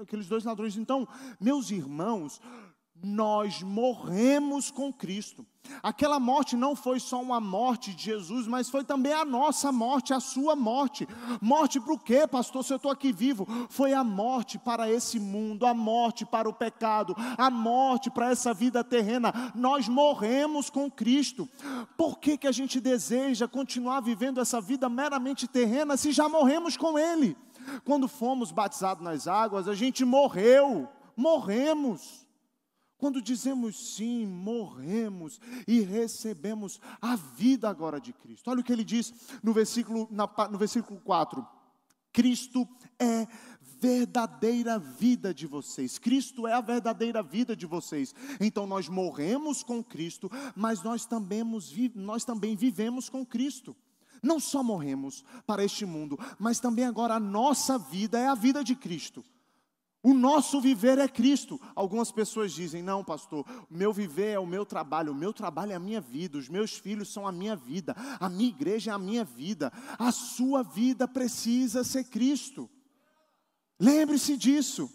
Aqueles 0.00 0.26
dois 0.26 0.44
ladrões. 0.44 0.76
Então, 0.76 1.06
meus 1.40 1.70
irmãos, 1.70 2.40
nós 3.02 3.62
morremos 3.62 4.70
com 4.70 4.92
Cristo. 4.92 5.44
Aquela 5.82 6.20
morte 6.20 6.56
não 6.56 6.76
foi 6.76 7.00
só 7.00 7.20
uma 7.20 7.40
morte 7.40 7.94
de 7.94 8.04
Jesus, 8.04 8.46
mas 8.46 8.68
foi 8.68 8.84
também 8.84 9.12
a 9.12 9.24
nossa 9.24 9.72
morte, 9.72 10.12
a 10.12 10.20
sua 10.20 10.54
morte. 10.54 11.06
Morte 11.40 11.80
para 11.80 11.94
o 11.94 11.98
quê, 11.98 12.26
pastor? 12.26 12.64
Se 12.64 12.72
eu 12.72 12.76
estou 12.76 12.90
aqui 12.90 13.12
vivo, 13.12 13.46
foi 13.68 13.92
a 13.92 14.04
morte 14.04 14.58
para 14.58 14.90
esse 14.90 15.18
mundo, 15.18 15.66
a 15.66 15.74
morte 15.74 16.24
para 16.24 16.48
o 16.48 16.52
pecado, 16.52 17.14
a 17.38 17.50
morte 17.50 18.10
para 18.10 18.30
essa 18.30 18.52
vida 18.52 18.84
terrena. 18.84 19.32
Nós 19.54 19.88
morremos 19.88 20.68
com 20.68 20.90
Cristo. 20.90 21.48
Por 21.96 22.18
que, 22.18 22.36
que 22.36 22.46
a 22.46 22.52
gente 22.52 22.80
deseja 22.80 23.48
continuar 23.48 24.00
vivendo 24.00 24.40
essa 24.40 24.60
vida 24.60 24.88
meramente 24.88 25.48
terrena 25.48 25.96
se 25.96 26.12
já 26.12 26.28
morremos 26.28 26.76
com 26.76 26.98
Ele? 26.98 27.36
Quando 27.84 28.08
fomos 28.08 28.50
batizados 28.50 29.02
nas 29.02 29.26
águas, 29.26 29.68
a 29.68 29.74
gente 29.74 30.04
morreu, 30.04 30.88
morremos. 31.16 32.26
Quando 32.96 33.20
dizemos 33.20 33.96
sim, 33.96 34.26
morremos 34.26 35.40
e 35.66 35.80
recebemos 35.80 36.80
a 37.00 37.16
vida 37.16 37.68
agora 37.68 38.00
de 38.00 38.12
Cristo. 38.12 38.48
Olha 38.48 38.60
o 38.60 38.64
que 38.64 38.72
ele 38.72 38.84
diz 38.84 39.12
no 39.42 39.52
versículo, 39.52 40.06
na, 40.10 40.28
no 40.48 40.56
versículo 40.56 41.00
4. 41.00 41.44
Cristo 42.12 42.68
é 43.00 43.26
verdadeira 43.80 44.78
vida 44.78 45.34
de 45.34 45.48
vocês. 45.48 45.98
Cristo 45.98 46.46
é 46.46 46.52
a 46.52 46.60
verdadeira 46.60 47.20
vida 47.20 47.56
de 47.56 47.66
vocês. 47.66 48.14
Então 48.40 48.68
nós 48.68 48.88
morremos 48.88 49.64
com 49.64 49.82
Cristo, 49.82 50.30
mas 50.54 50.84
nós 50.84 51.04
também, 51.04 51.42
nós 51.96 52.24
também 52.24 52.54
vivemos 52.54 53.08
com 53.08 53.26
Cristo. 53.26 53.74
Não 54.22 54.38
só 54.38 54.62
morremos 54.62 55.24
para 55.46 55.64
este 55.64 55.84
mundo, 55.84 56.18
mas 56.38 56.60
também 56.60 56.84
agora 56.84 57.14
a 57.14 57.20
nossa 57.20 57.76
vida 57.76 58.18
é 58.18 58.28
a 58.28 58.34
vida 58.34 58.62
de 58.62 58.76
Cristo. 58.76 59.24
O 60.02 60.12
nosso 60.14 60.60
viver 60.60 60.98
é 60.98 61.06
Cristo. 61.06 61.60
Algumas 61.76 62.10
pessoas 62.10 62.52
dizem: 62.52 62.82
não, 62.82 63.04
pastor, 63.04 63.46
o 63.70 63.76
meu 63.76 63.92
viver 63.92 64.32
é 64.32 64.38
o 64.38 64.46
meu 64.46 64.66
trabalho, 64.66 65.12
o 65.12 65.14
meu 65.14 65.32
trabalho 65.32 65.72
é 65.72 65.74
a 65.76 65.80
minha 65.80 66.00
vida, 66.00 66.38
os 66.38 66.48
meus 66.48 66.76
filhos 66.76 67.12
são 67.12 67.26
a 67.26 67.30
minha 67.30 67.54
vida, 67.54 67.94
a 68.18 68.28
minha 68.28 68.48
igreja 68.48 68.90
é 68.90 68.94
a 68.94 68.98
minha 68.98 69.24
vida. 69.24 69.72
A 69.98 70.10
sua 70.10 70.64
vida 70.64 71.06
precisa 71.06 71.84
ser 71.84 72.04
Cristo. 72.04 72.68
Lembre-se 73.78 74.36
disso. 74.36 74.90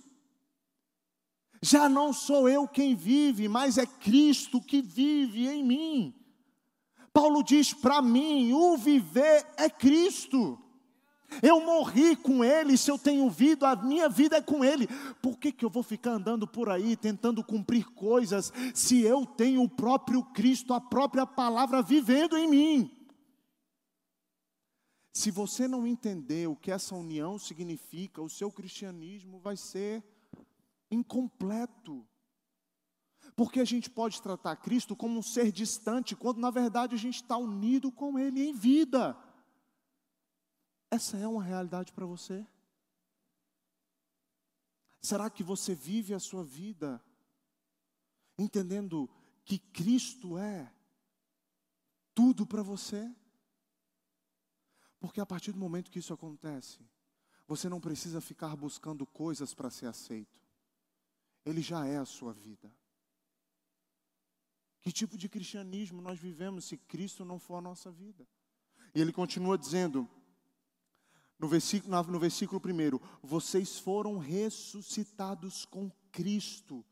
Já 1.62 1.90
não 1.90 2.14
sou 2.14 2.48
eu 2.48 2.68
quem 2.68 2.94
vive, 2.94 3.48
mas 3.48 3.78
é 3.78 3.86
Cristo 3.86 4.62
que 4.62 4.82
vive 4.82 5.48
em 5.48 5.64
mim. 5.64 6.27
Paulo 7.18 7.42
diz 7.42 7.74
para 7.74 8.00
mim: 8.00 8.54
o 8.54 8.78
viver 8.78 9.44
é 9.58 9.68
Cristo. 9.68 10.56
Eu 11.42 11.60
morri 11.60 12.16
com 12.16 12.44
Ele, 12.44 12.78
se 12.78 12.92
eu 12.92 12.98
tenho 13.00 13.28
vida, 13.28 13.70
a 13.70 13.76
minha 13.76 14.08
vida 14.08 14.38
é 14.38 14.42
com 14.42 14.64
Ele. 14.64 14.88
Por 15.20 15.40
que, 15.40 15.52
que 15.52 15.66
eu 15.66 15.70
vou 15.70 15.82
ficar 15.82 16.12
andando 16.12 16.48
por 16.48 16.70
aí 16.70 16.96
tentando 16.96 17.44
cumprir 17.44 17.88
coisas, 17.88 18.54
se 18.72 19.02
eu 19.02 19.26
tenho 19.26 19.64
o 19.64 19.68
próprio 19.68 20.24
Cristo, 20.26 20.76
a 20.76 20.80
própria 20.80 21.26
palavra 21.26 21.82
vivendo 21.82 22.38
em 22.38 22.48
mim? 22.48 23.10
Se 25.12 25.32
você 25.32 25.68
não 25.68 25.88
entender 25.88 26.48
o 26.48 26.56
que 26.56 26.70
essa 26.70 26.94
união 26.94 27.40
significa, 27.40 28.22
o 28.22 28.30
seu 28.30 28.52
cristianismo 28.52 29.40
vai 29.40 29.58
ser 29.58 30.04
incompleto. 30.92 32.08
Porque 33.38 33.60
a 33.60 33.66
gente 33.66 33.88
pode 33.88 34.20
tratar 34.20 34.56
Cristo 34.56 34.96
como 34.96 35.20
um 35.20 35.22
ser 35.22 35.52
distante, 35.52 36.16
quando 36.16 36.40
na 36.40 36.50
verdade 36.50 36.96
a 36.96 36.98
gente 36.98 37.22
está 37.22 37.38
unido 37.38 37.92
com 37.92 38.18
Ele 38.18 38.42
em 38.42 38.52
vida. 38.52 39.16
Essa 40.90 41.18
é 41.18 41.28
uma 41.28 41.44
realidade 41.44 41.94
para 41.94 42.04
você? 42.04 42.44
Será 45.00 45.30
que 45.30 45.44
você 45.44 45.76
vive 45.76 46.16
a 46.16 46.20
sua 46.20 46.44
vida 46.44 47.00
entendendo 48.40 49.08
que 49.46 49.60
Cristo 49.60 50.40
é 50.40 50.74
tudo 52.16 52.44
para 52.44 52.64
você? 52.64 53.16
Porque 55.00 55.22
a 55.22 55.28
partir 55.28 55.52
do 55.52 55.60
momento 55.60 55.92
que 55.92 56.00
isso 56.00 56.12
acontece, 56.12 56.80
você 57.48 57.70
não 57.70 57.80
precisa 57.80 58.20
ficar 58.20 58.56
buscando 58.56 59.06
coisas 59.06 59.54
para 59.54 59.70
ser 59.70 59.86
aceito. 59.86 60.42
Ele 61.46 61.62
já 61.62 61.86
é 61.86 61.98
a 61.98 62.06
sua 62.06 62.34
vida. 62.34 62.74
Que 64.88 64.94
tipo 64.94 65.18
de 65.18 65.28
cristianismo 65.28 66.02
nós 66.02 66.18
vivemos 66.18 66.64
se 66.64 66.78
Cristo 66.78 67.26
não 67.26 67.38
for 67.38 67.56
a 67.56 67.62
nossa 67.62 67.92
vida? 67.92 68.26
E 68.96 69.02
ele 69.02 69.12
continua 69.12 69.58
dizendo: 69.58 70.08
no 71.38 71.46
versículo, 71.46 72.04
no 72.10 72.18
versículo 72.18 72.62
1, 72.66 72.98
vocês 73.22 73.78
foram 73.80 74.18
ressuscitados 74.18 75.66
com 75.66 75.92
Cristo. 76.10 76.86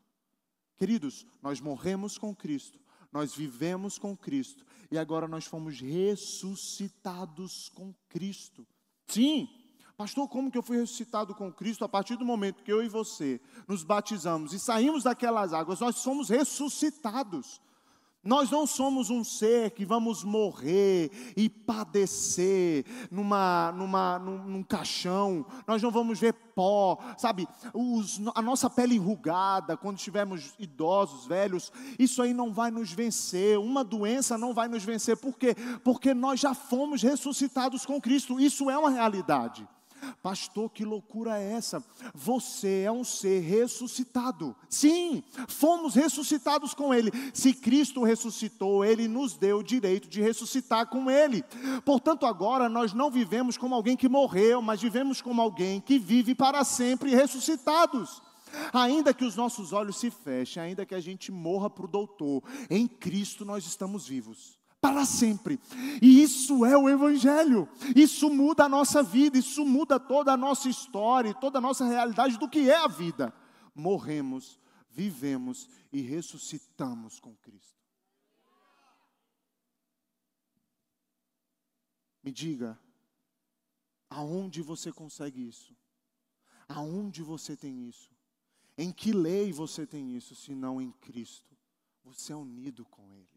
Queridos, 0.76 1.26
nós 1.40 1.58
morremos 1.58 2.18
com 2.18 2.36
Cristo, 2.36 2.78
nós 3.10 3.34
vivemos 3.34 3.98
com 3.98 4.14
Cristo, 4.14 4.62
e 4.90 4.98
agora 4.98 5.26
nós 5.26 5.46
fomos 5.46 5.80
ressuscitados 5.80 7.70
com 7.70 7.94
Cristo. 8.10 8.66
Sim, 9.06 9.48
pastor, 9.96 10.28
como 10.28 10.50
que 10.50 10.58
eu 10.58 10.62
fui 10.62 10.76
ressuscitado 10.76 11.34
com 11.34 11.50
Cristo? 11.50 11.82
A 11.82 11.88
partir 11.88 12.16
do 12.16 12.26
momento 12.26 12.62
que 12.62 12.70
eu 12.70 12.84
e 12.84 12.90
você 12.90 13.40
nos 13.66 13.82
batizamos 13.82 14.52
e 14.52 14.60
saímos 14.60 15.04
daquelas 15.04 15.54
águas, 15.54 15.80
nós 15.80 15.96
somos 15.96 16.28
ressuscitados. 16.28 17.64
Nós 18.26 18.50
não 18.50 18.66
somos 18.66 19.08
um 19.08 19.22
ser 19.22 19.70
que 19.70 19.86
vamos 19.86 20.24
morrer 20.24 21.10
e 21.36 21.48
padecer 21.48 22.84
numa, 23.10 23.72
numa, 23.72 24.18
num, 24.18 24.38
num 24.38 24.62
caixão, 24.62 25.46
nós 25.66 25.80
não 25.80 25.90
vamos 25.90 26.18
ver 26.18 26.32
pó, 26.32 26.98
sabe? 27.16 27.46
Os, 27.72 28.20
a 28.34 28.42
nossa 28.42 28.68
pele 28.68 28.96
enrugada, 28.96 29.76
quando 29.76 29.98
estivermos 29.98 30.54
idosos, 30.58 31.26
velhos, 31.26 31.72
isso 31.98 32.20
aí 32.20 32.34
não 32.34 32.52
vai 32.52 32.70
nos 32.70 32.92
vencer, 32.92 33.58
uma 33.58 33.84
doença 33.84 34.36
não 34.36 34.52
vai 34.52 34.66
nos 34.66 34.82
vencer, 34.82 35.16
por 35.16 35.38
quê? 35.38 35.54
Porque 35.84 36.12
nós 36.12 36.40
já 36.40 36.52
fomos 36.52 37.02
ressuscitados 37.02 37.86
com 37.86 38.00
Cristo, 38.00 38.40
isso 38.40 38.68
é 38.68 38.76
uma 38.76 38.90
realidade. 38.90 39.68
Pastor, 40.22 40.70
que 40.70 40.84
loucura 40.84 41.38
é 41.38 41.52
essa? 41.52 41.84
Você 42.14 42.82
é 42.86 42.92
um 42.92 43.04
ser 43.04 43.40
ressuscitado. 43.40 44.54
Sim, 44.68 45.22
fomos 45.48 45.94
ressuscitados 45.94 46.74
com 46.74 46.92
Ele. 46.92 47.10
Se 47.32 47.52
Cristo 47.52 48.02
ressuscitou, 48.02 48.84
Ele 48.84 49.08
nos 49.08 49.36
deu 49.36 49.58
o 49.58 49.64
direito 49.64 50.08
de 50.08 50.20
ressuscitar 50.20 50.86
com 50.88 51.10
Ele. 51.10 51.44
Portanto, 51.84 52.26
agora 52.26 52.68
nós 52.68 52.92
não 52.92 53.10
vivemos 53.10 53.56
como 53.56 53.74
alguém 53.74 53.96
que 53.96 54.08
morreu, 54.08 54.60
mas 54.60 54.82
vivemos 54.82 55.20
como 55.20 55.40
alguém 55.40 55.80
que 55.80 55.98
vive 55.98 56.34
para 56.34 56.64
sempre 56.64 57.14
ressuscitados. 57.14 58.22
Ainda 58.72 59.12
que 59.12 59.24
os 59.24 59.36
nossos 59.36 59.72
olhos 59.72 59.98
se 59.98 60.10
fechem, 60.10 60.62
ainda 60.62 60.86
que 60.86 60.94
a 60.94 61.00
gente 61.00 61.30
morra 61.32 61.68
para 61.68 61.84
o 61.84 61.88
doutor, 61.88 62.42
em 62.70 62.86
Cristo 62.86 63.44
nós 63.44 63.66
estamos 63.66 64.06
vivos 64.06 64.56
para 64.92 65.04
sempre. 65.04 65.58
E 66.00 66.22
isso 66.22 66.64
é 66.64 66.76
o 66.76 66.88
Evangelho. 66.88 67.68
Isso 67.94 68.30
muda 68.30 68.64
a 68.64 68.68
nossa 68.68 69.02
vida, 69.02 69.38
isso 69.38 69.64
muda 69.64 69.98
toda 69.98 70.32
a 70.32 70.36
nossa 70.36 70.68
história, 70.68 71.34
toda 71.34 71.58
a 71.58 71.60
nossa 71.60 71.84
realidade 71.84 72.38
do 72.38 72.48
que 72.48 72.70
é 72.70 72.76
a 72.76 72.88
vida. 72.88 73.34
Morremos, 73.74 74.60
vivemos 74.88 75.68
e 75.92 76.00
ressuscitamos 76.00 77.18
com 77.20 77.34
Cristo. 77.36 77.76
Me 82.22 82.32
diga, 82.32 82.78
aonde 84.10 84.62
você 84.62 84.92
consegue 84.92 85.46
isso? 85.46 85.76
Aonde 86.68 87.22
você 87.22 87.56
tem 87.56 87.86
isso? 87.86 88.10
Em 88.76 88.92
que 88.92 89.12
lei 89.12 89.52
você 89.52 89.86
tem 89.86 90.16
isso, 90.16 90.34
se 90.34 90.54
não 90.54 90.80
em 90.80 90.90
Cristo? 90.90 91.56
Você 92.04 92.32
é 92.32 92.36
unido 92.36 92.84
com 92.84 93.14
Ele. 93.14 93.35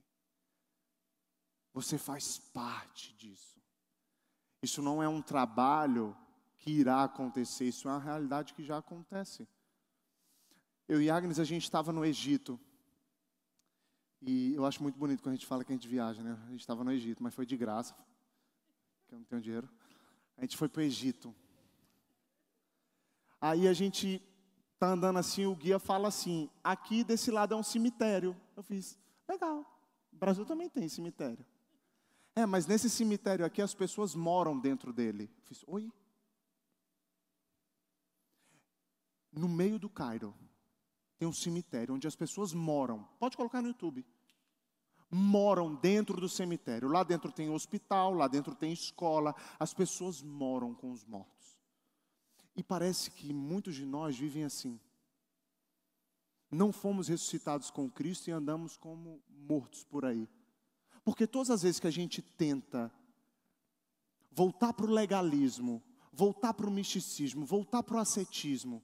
Você 1.82 1.98
faz 1.98 2.38
parte 2.38 3.14
disso. 3.14 3.58
Isso 4.62 4.82
não 4.82 5.02
é 5.02 5.08
um 5.08 5.22
trabalho 5.22 6.16
que 6.58 6.72
irá 6.72 7.06
acontecer, 7.06 7.70
isso 7.70 7.88
é 7.88 7.92
uma 7.92 8.02
realidade 8.02 8.54
que 8.54 8.62
já 8.62 8.80
acontece. 8.80 9.48
Eu 10.90 11.02
e 11.02 11.10
Agnes, 11.10 11.40
a 11.40 11.46
gente 11.46 11.64
estava 11.64 11.94
no 11.94 12.04
Egito. 12.04 12.60
E 14.22 14.54
eu 14.54 14.66
acho 14.66 14.84
muito 14.84 15.00
bonito 15.00 15.24
quando 15.24 15.34
a 15.34 15.36
gente 15.38 15.46
fala 15.46 15.64
que 15.64 15.72
a 15.72 15.76
gente 15.76 15.88
viaja, 15.88 16.22
né? 16.22 16.38
A 16.48 16.52
gente 16.52 16.60
estava 16.60 16.84
no 16.84 16.92
Egito, 16.92 17.24
mas 17.24 17.34
foi 17.34 17.46
de 17.46 17.56
graça, 17.56 17.94
porque 17.94 19.16
eu 19.16 19.20
não 19.20 19.26
tenho 19.26 19.42
dinheiro. 19.42 19.70
A 20.38 20.42
gente 20.42 20.58
foi 20.58 20.68
para 20.68 20.82
o 20.82 20.84
Egito. 20.84 21.34
Aí 23.40 23.70
a 23.70 23.74
gente 23.74 24.22
tá 24.78 24.90
andando 24.90 25.18
assim, 25.18 25.46
o 25.46 25.56
guia 25.56 25.80
fala 25.80 26.10
assim: 26.10 26.50
aqui 26.62 27.06
desse 27.06 27.32
lado 27.32 27.54
é 27.54 27.58
um 27.58 27.64
cemitério. 27.64 28.36
Eu 28.58 28.64
fiz, 28.64 29.00
legal. 29.26 29.62
O 30.12 30.18
Brasil 30.18 30.46
também 30.46 30.68
tem 30.68 30.90
cemitério. 30.90 31.46
É, 32.39 32.46
mas 32.46 32.65
nesse 32.65 32.89
cemitério 32.89 33.46
aqui 33.46 33.62
as 33.62 33.74
pessoas 33.74 34.15
moram 34.15 34.58
dentro 34.58 34.93
dele. 34.93 35.29
Eu 35.36 35.43
fiz, 35.43 35.62
oi? 35.67 35.91
No 39.29 39.50
meio 39.50 39.77
do 39.77 39.89
Cairo 39.89 40.34
tem 41.17 41.27
um 41.27 41.34
cemitério 41.34 41.93
onde 41.93 42.08
as 42.08 42.15
pessoas 42.15 42.53
moram. 42.53 43.03
Pode 43.19 43.36
colocar 43.36 43.62
no 43.62 43.67
YouTube. 43.67 44.05
Moram 45.12 45.75
dentro 45.75 46.22
do 46.22 46.29
cemitério. 46.29 46.88
Lá 46.88 47.03
dentro 47.03 47.29
tem 47.29 47.50
hospital, 47.50 48.13
lá 48.13 48.29
dentro 48.29 48.55
tem 48.55 48.72
escola. 48.72 49.36
As 49.60 49.74
pessoas 49.74 50.22
moram 50.22 50.74
com 50.74 50.93
os 50.93 51.03
mortos. 51.03 51.60
E 52.55 52.63
parece 52.63 53.12
que 53.12 53.34
muitos 53.34 53.75
de 53.75 53.86
nós 53.86 54.17
vivem 54.17 54.46
assim. 54.46 54.79
Não 56.50 56.72
fomos 56.72 57.10
ressuscitados 57.10 57.69
com 57.69 57.91
Cristo 57.91 58.29
e 58.29 58.31
andamos 58.31 58.77
como 58.77 59.22
mortos 59.27 59.84
por 59.84 60.05
aí. 60.05 60.25
Porque 61.10 61.25
todas 61.25 61.50
as 61.50 61.63
vezes 61.63 61.80
que 61.80 61.88
a 61.88 61.92
gente 61.92 62.22
tenta 62.22 62.92
voltar 64.32 64.72
para 64.74 64.86
o 64.86 64.92
legalismo, 64.92 65.82
voltar 66.13 66.54
para 66.54 66.68
o 66.68 66.72
misticismo, 66.72 67.48
voltar 67.48 67.82
para 67.82 67.96
o 67.96 68.00
ascetismo, 68.00 68.84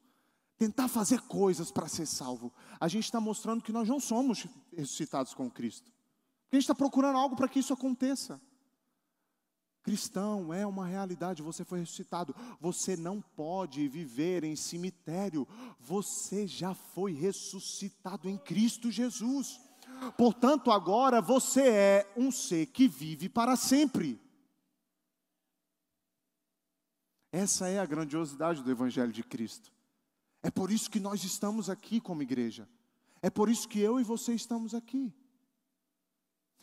tentar 0.57 0.87
fazer 0.87 1.21
coisas 1.21 1.71
para 1.71 1.87
ser 1.87 2.07
salvo, 2.07 2.51
a 2.79 2.87
gente 2.87 3.03
está 3.03 3.19
mostrando 3.19 3.61
que 3.61 3.71
nós 3.71 3.87
não 3.87 3.99
somos 3.99 4.47
ressuscitados 4.75 5.35
com 5.35 5.51
Cristo. 5.51 5.91
A 6.51 6.55
gente 6.55 6.63
está 6.63 6.73
procurando 6.73 7.19
algo 7.19 7.35
para 7.35 7.47
que 7.47 7.59
isso 7.59 7.73
aconteça. 7.73 8.41
Cristão 9.83 10.51
é 10.51 10.65
uma 10.65 10.87
realidade, 10.87 11.43
você 11.43 11.63
foi 11.63 11.81
ressuscitado. 11.81 12.35
Você 12.59 12.97
não 12.97 13.21
pode 13.21 13.87
viver 13.87 14.43
em 14.43 14.55
cemitério, 14.55 15.47
você 15.79 16.47
já 16.47 16.73
foi 16.73 17.13
ressuscitado 17.13 18.27
em 18.27 18.35
Cristo 18.35 18.89
Jesus. 18.89 19.59
Portanto, 20.17 20.71
agora 20.71 21.21
você 21.21 21.61
é 21.61 22.13
um 22.15 22.31
ser 22.31 22.67
que 22.67 22.87
vive 22.87 23.29
para 23.29 23.55
sempre. 23.55 24.19
Essa 27.31 27.67
é 27.67 27.79
a 27.79 27.85
grandiosidade 27.85 28.63
do 28.63 28.71
Evangelho 28.71 29.11
de 29.11 29.23
Cristo. 29.23 29.71
É 30.41 30.49
por 30.49 30.71
isso 30.71 30.89
que 30.89 30.99
nós 30.99 31.23
estamos 31.23 31.69
aqui 31.69 31.99
como 31.99 32.21
igreja. 32.21 32.69
É 33.21 33.29
por 33.29 33.49
isso 33.49 33.67
que 33.67 33.79
eu 33.79 33.99
e 33.99 34.03
você 34.03 34.33
estamos 34.33 34.73
aqui. 34.73 35.13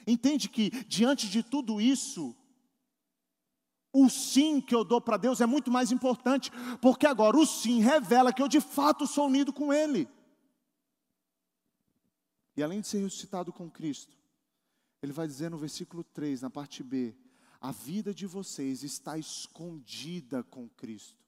Entende 0.06 0.48
que 0.48 0.70
diante 0.86 1.28
de 1.28 1.42
tudo 1.42 1.80
isso, 1.80 2.34
o 3.92 4.08
sim 4.08 4.60
que 4.60 4.74
eu 4.74 4.84
dou 4.84 5.00
para 5.00 5.16
Deus 5.16 5.40
é 5.40 5.46
muito 5.46 5.70
mais 5.70 5.92
importante, 5.92 6.50
porque 6.80 7.06
agora 7.06 7.36
o 7.36 7.44
sim 7.44 7.80
revela 7.80 8.32
que 8.32 8.42
eu 8.42 8.48
de 8.48 8.60
fato 8.60 9.06
sou 9.06 9.26
unido 9.26 9.52
com 9.52 9.72
Ele. 9.72 10.08
E 12.62 12.64
além 12.64 12.80
de 12.80 12.86
ser 12.86 12.98
ressuscitado 12.98 13.52
com 13.52 13.68
Cristo, 13.68 14.16
ele 15.02 15.10
vai 15.10 15.26
dizer 15.26 15.50
no 15.50 15.58
versículo 15.58 16.04
3, 16.04 16.42
na 16.42 16.48
parte 16.48 16.80
B: 16.80 17.12
a 17.60 17.72
vida 17.72 18.14
de 18.14 18.24
vocês 18.24 18.84
está 18.84 19.18
escondida 19.18 20.44
com 20.44 20.68
Cristo. 20.68 21.26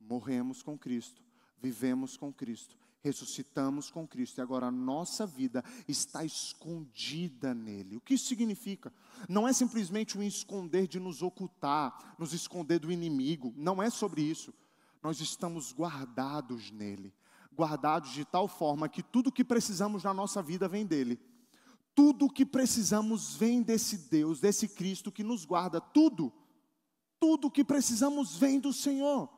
Morremos 0.00 0.60
com 0.60 0.76
Cristo, 0.76 1.22
vivemos 1.56 2.16
com 2.16 2.32
Cristo, 2.32 2.76
ressuscitamos 3.00 3.92
com 3.92 4.08
Cristo 4.08 4.38
e 4.38 4.40
agora 4.40 4.66
a 4.66 4.72
nossa 4.72 5.24
vida 5.24 5.62
está 5.86 6.24
escondida 6.24 7.54
nele. 7.54 7.98
O 7.98 8.00
que 8.00 8.14
isso 8.14 8.26
significa? 8.26 8.92
Não 9.28 9.46
é 9.46 9.52
simplesmente 9.52 10.18
um 10.18 10.22
esconder 10.24 10.88
de 10.88 10.98
nos 10.98 11.22
ocultar, 11.22 12.16
nos 12.18 12.32
esconder 12.32 12.80
do 12.80 12.90
inimigo, 12.90 13.54
não 13.56 13.80
é 13.80 13.88
sobre 13.88 14.22
isso. 14.22 14.52
Nós 15.00 15.20
estamos 15.20 15.72
guardados 15.72 16.72
nele 16.72 17.14
guardados 17.60 18.12
de 18.12 18.24
tal 18.24 18.48
forma 18.48 18.88
que 18.88 19.02
tudo 19.02 19.30
que 19.30 19.44
precisamos 19.44 20.02
na 20.02 20.14
nossa 20.14 20.42
vida 20.42 20.66
vem 20.66 20.86
dele. 20.86 21.20
Tudo 21.94 22.30
que 22.30 22.46
precisamos 22.46 23.36
vem 23.36 23.60
desse 23.60 24.08
Deus, 24.08 24.40
desse 24.40 24.66
Cristo 24.66 25.12
que 25.12 25.22
nos 25.22 25.44
guarda. 25.44 25.78
Tudo, 25.78 26.32
tudo 27.18 27.50
que 27.50 27.62
precisamos 27.62 28.34
vem 28.34 28.58
do 28.58 28.72
Senhor. 28.72 29.28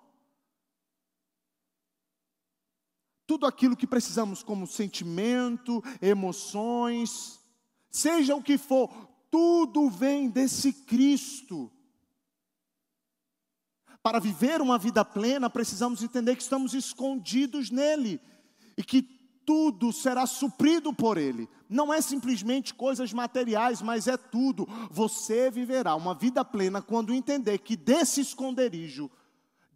Tudo 3.27 3.45
aquilo 3.45 3.77
que 3.77 3.89
precisamos, 3.89 4.45
como 4.45 4.69
sentimento, 4.69 5.83
emoções, 6.01 7.41
seja 7.91 8.37
o 8.37 8.43
que 8.43 8.57
for, 8.57 8.89
tudo 9.31 9.91
vem 9.91 10.29
desse 10.29 10.73
Cristo. 10.73 11.73
Para 14.03 14.19
viver 14.19 14.61
uma 14.61 14.79
vida 14.79 15.05
plena, 15.05 15.49
precisamos 15.49 16.03
entender 16.03 16.35
que 16.35 16.43
estamos 16.43 16.75
escondidos 16.75 17.71
nele 17.71 18.21
e 18.77 18.83
que 18.83 19.03
tudo 19.45 19.93
será 19.93 20.27
suprido 20.27 20.93
por 20.93 21.17
ele. 21.17 21.49
Não 21.69 21.93
é 21.93 22.01
simplesmente 22.01 22.75
coisas 22.75 23.13
materiais, 23.13 23.81
mas 23.81 24.09
é 24.09 24.17
tudo. 24.17 24.69
Você 24.91 25.51
viverá 25.51 25.95
uma 25.95 26.15
vida 26.15 26.45
plena 26.45 26.83
quando 26.83 27.15
entender 27.15 27.59
que 27.59 27.77
desse 27.77 28.21
esconderijo 28.21 29.11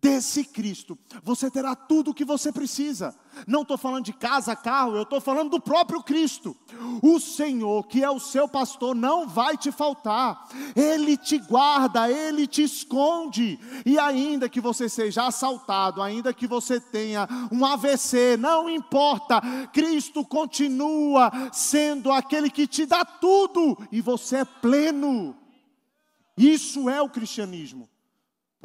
desse 0.07 0.45
Cristo, 0.45 0.97
você 1.25 1.51
terá 1.51 1.75
tudo 1.75 2.13
o 2.13 2.15
que 2.15 2.25
você 2.25 2.53
precisa. 2.53 3.13
Não 3.45 3.63
estou 3.63 3.77
falando 3.77 4.05
de 4.05 4.13
casa, 4.13 4.55
carro, 4.55 4.95
eu 4.95 5.03
estou 5.03 5.21
falando 5.21 5.51
do 5.51 5.61
próprio 5.61 6.01
Cristo. 6.01 6.57
O 7.03 7.19
Senhor, 7.19 7.85
que 7.89 8.05
é 8.05 8.09
o 8.09 8.21
seu 8.21 8.47
pastor, 8.49 8.95
não 8.95 9.27
vai 9.27 9.57
te 9.57 9.73
faltar. 9.73 10.49
Ele 10.77 11.17
te 11.17 11.39
guarda, 11.39 12.09
ele 12.09 12.47
te 12.47 12.63
esconde. 12.63 13.59
E 13.85 13.99
ainda 13.99 14.49
que 14.49 14.61
você 14.61 14.89
seja 14.89 15.27
assaltado, 15.27 16.01
ainda 16.01 16.33
que 16.33 16.47
você 16.47 16.79
tenha 16.79 17.27
um 17.51 17.67
AVC, 17.67 18.37
não 18.37 18.71
importa, 18.71 19.41
Cristo 19.73 20.25
continua 20.25 21.33
sendo 21.53 22.13
aquele 22.13 22.49
que 22.49 22.69
te 22.69 22.87
dá 22.87 23.05
tudo 23.05 23.77
e 23.91 24.01
você 24.01 24.37
é 24.37 24.45
pleno. 24.45 25.37
Isso 26.39 26.89
é 26.89 27.03
o 27.03 27.11
cristianismo. 27.11 27.89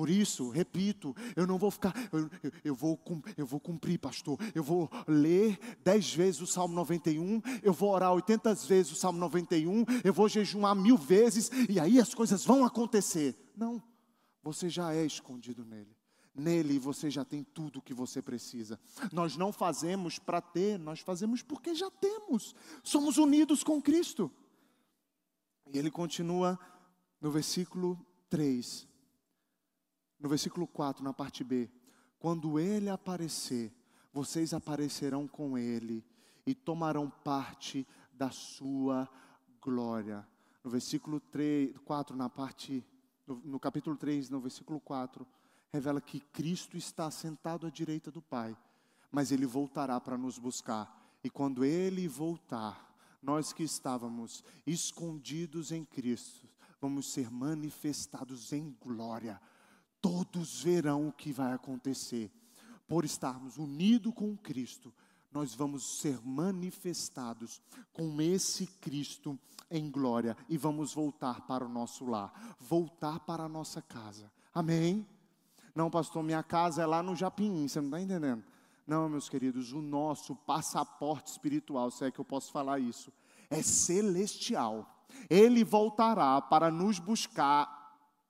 Por 0.02 0.10
isso, 0.10 0.50
repito, 0.50 1.16
eu 1.36 1.46
não 1.46 1.60
vou 1.60 1.70
ficar, 1.70 1.94
eu, 2.12 2.28
eu, 2.42 2.52
eu, 2.64 2.74
vou, 2.74 3.00
eu 3.38 3.46
vou 3.46 3.60
cumprir, 3.60 4.00
pastor. 4.00 4.36
Eu 4.56 4.64
vou 4.64 4.90
ler 5.08 5.60
dez 5.84 6.12
vezes 6.12 6.42
o 6.42 6.48
Salmo 6.48 6.74
91, 6.74 7.40
eu 7.62 7.72
vou 7.72 7.92
orar 7.92 8.12
80 8.12 8.56
vezes 8.56 8.92
o 8.92 8.96
Salmo 8.96 9.20
91, 9.20 9.86
eu 10.04 10.12
vou 10.12 10.28
jejuar 10.28 10.76
mil 10.76 10.98
vezes, 10.98 11.52
e 11.70 11.80
aí 11.80 12.00
as 12.00 12.16
coisas 12.16 12.44
vão 12.44 12.66
acontecer. 12.66 13.38
Não, 13.56 13.80
você 14.42 14.70
já 14.70 14.92
é 14.92 15.06
escondido 15.06 15.64
nele. 15.64 15.96
Nele 16.34 16.80
você 16.80 17.12
já 17.12 17.24
tem 17.24 17.44
tudo 17.44 17.78
o 17.78 17.82
que 17.84 17.94
você 17.94 18.24
precisa. 18.24 18.80
Nós 19.14 19.38
não 19.38 19.54
fazemos 19.54 20.18
para 20.18 20.42
ter, 20.42 20.80
nós 20.80 21.00
fazemos 21.02 21.44
porque 21.44 21.76
já 21.76 21.92
temos. 21.92 22.56
Somos 22.84 23.20
unidos 23.20 23.64
com 23.64 23.80
Cristo. 23.80 24.32
E 25.72 25.78
ele 25.78 25.92
continua 25.92 26.60
no 27.22 27.30
versículo 27.30 28.04
3 28.32 28.90
No 30.22 30.30
versículo 30.30 30.68
4, 30.68 31.04
na 31.04 31.12
parte 31.12 31.44
B, 31.44 31.70
quando 32.20 32.60
ele 32.60 32.90
aparecer, 32.90 33.74
vocês 34.14 34.54
aparecerão 34.54 35.28
com 35.28 35.58
ele 35.58 36.06
e 36.46 36.54
tomarão 36.54 37.10
parte 37.10 37.88
da 38.14 38.30
sua 38.30 39.10
glória. 39.60 40.28
No 40.64 40.70
versículo 40.70 41.20
3, 41.20 41.76
4, 41.84 42.16
na 42.16 42.30
parte, 42.30 42.86
no, 43.26 43.36
no 43.44 43.60
capítulo 43.60 43.98
3, 43.98 44.30
no 44.30 44.40
versículo 44.40 44.80
4, 44.80 45.26
revela 45.74 46.00
que 46.00 46.20
Cristo 46.20 46.78
está 46.78 47.10
sentado 47.10 47.66
à 47.66 47.72
direita 47.72 48.12
do 48.12 48.22
Pai, 48.22 48.56
mas 49.12 49.32
ele 49.32 49.48
voltará 49.48 50.00
para 50.00 50.18
nos 50.18 50.38
buscar. 50.38 51.02
E 51.24 51.30
quando 51.30 51.66
ele 51.66 52.08
voltar, 52.08 52.94
nós 53.22 53.54
que 53.54 53.64
estávamos 53.64 54.44
escondidos 54.68 55.72
em 55.72 55.84
Cristo, 55.84 56.48
vamos 56.80 57.12
ser 57.12 57.32
manifestados 57.32 58.52
em 58.54 58.76
glória. 58.82 59.42
Todos 60.02 60.62
verão 60.64 61.08
o 61.08 61.14
que 61.14 61.32
vai 61.32 61.54
acontecer. 61.54 62.32
Por 62.88 63.06
estarmos 63.06 63.58
unidos 63.58 64.14
com 64.14 64.36
Cristo, 64.36 64.94
nós 65.32 65.54
vamos 65.54 66.00
ser 66.00 66.20
manifestados 66.26 67.62
com 67.94 68.22
esse 68.22 68.68
Cristo 68.68 69.40
em 69.70 69.90
glória 69.90 70.36
e 70.50 70.58
vamos 70.58 70.94
voltar 70.94 71.42
para 71.42 71.66
o 71.66 71.70
nosso 71.70 72.06
lar, 72.06 72.34
voltar 72.60 73.20
para 73.22 73.44
a 73.44 73.50
nossa 73.50 73.82
casa. 73.82 74.30
Amém? 74.54 75.08
Não, 75.74 75.90
pastor, 75.90 76.22
minha 76.22 76.44
casa 76.44 76.82
é 76.82 76.86
lá 76.86 77.02
no 77.02 77.16
Japim, 77.16 77.66
você 77.68 77.80
não 77.80 77.88
está 77.88 78.02
entendendo? 78.02 78.44
Não, 78.86 79.08
meus 79.08 79.30
queridos, 79.30 79.72
o 79.72 79.82
nosso 79.82 80.36
passaporte 80.36 81.32
espiritual, 81.32 81.90
se 81.92 82.04
é 82.04 82.12
que 82.12 82.20
eu 82.20 82.26
posso 82.26 82.52
falar 82.52 82.80
isso, 82.80 83.14
é 83.50 83.62
celestial. 83.62 85.06
Ele 85.30 85.64
voltará 85.64 86.42
para 86.42 86.70
nos 86.70 87.00
buscar 87.00 87.81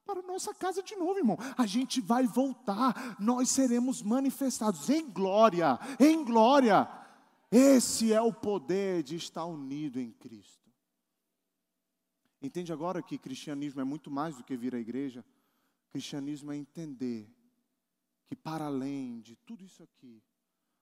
para 0.05 0.21
nossa 0.21 0.53
casa 0.53 0.81
de 0.81 0.95
novo, 0.95 1.17
irmão. 1.17 1.37
A 1.57 1.65
gente 1.65 2.01
vai 2.01 2.25
voltar, 2.25 3.15
nós 3.19 3.49
seremos 3.49 4.01
manifestados 4.01 4.89
em 4.89 5.09
glória, 5.09 5.79
em 5.99 6.23
glória. 6.23 6.89
Esse 7.51 8.13
é 8.13 8.21
o 8.21 8.33
poder 8.33 9.03
de 9.03 9.15
estar 9.15 9.45
unido 9.45 9.99
em 9.99 10.11
Cristo. 10.11 10.61
Entende 12.41 12.73
agora 12.73 13.03
que 13.03 13.17
cristianismo 13.17 13.81
é 13.81 13.83
muito 13.83 14.09
mais 14.09 14.35
do 14.35 14.43
que 14.43 14.57
vir 14.57 14.73
à 14.73 14.79
igreja? 14.79 15.23
Cristianismo 15.91 16.51
é 16.51 16.57
entender 16.57 17.29
que 18.25 18.35
para 18.35 18.65
além 18.65 19.19
de 19.19 19.35
tudo 19.35 19.63
isso 19.63 19.83
aqui, 19.83 20.23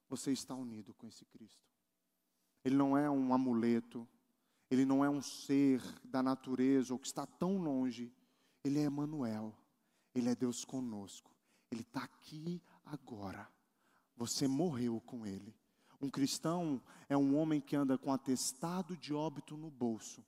você 0.08 0.32
está 0.32 0.56
unido 0.56 0.94
com 0.94 1.08
esse 1.08 1.26
Cristo. 1.26 1.68
Ele 2.64 2.76
não 2.76 2.98
é 2.98 3.10
um 3.10 3.34
amuleto, 3.34 4.08
ele 4.70 4.86
não 4.86 5.04
é 5.04 5.10
um 5.10 5.22
ser 5.22 5.82
da 6.04 6.22
natureza 6.22 6.94
ou 6.94 7.00
que 7.00 7.08
está 7.08 7.26
tão 7.26 7.58
longe. 7.58 8.14
Ele 8.70 8.82
é 8.82 8.84
Emmanuel, 8.84 9.52
ele 10.14 10.30
é 10.30 10.36
Deus 10.36 10.64
conosco. 10.64 11.32
Ele 11.72 11.82
está 11.82 12.04
aqui 12.04 12.62
agora. 12.86 13.50
Você 14.16 14.48
morreu 14.48 15.02
com 15.02 15.26
ele. 15.26 15.56
Um 16.00 16.08
cristão 16.08 16.80
é 17.10 17.18
um 17.18 17.36
homem 17.36 17.60
que 17.60 17.76
anda 17.76 17.98
com 17.98 18.14
atestado 18.14 18.96
de 18.96 19.12
óbito 19.12 19.58
no 19.58 19.72
bolso, 19.72 20.24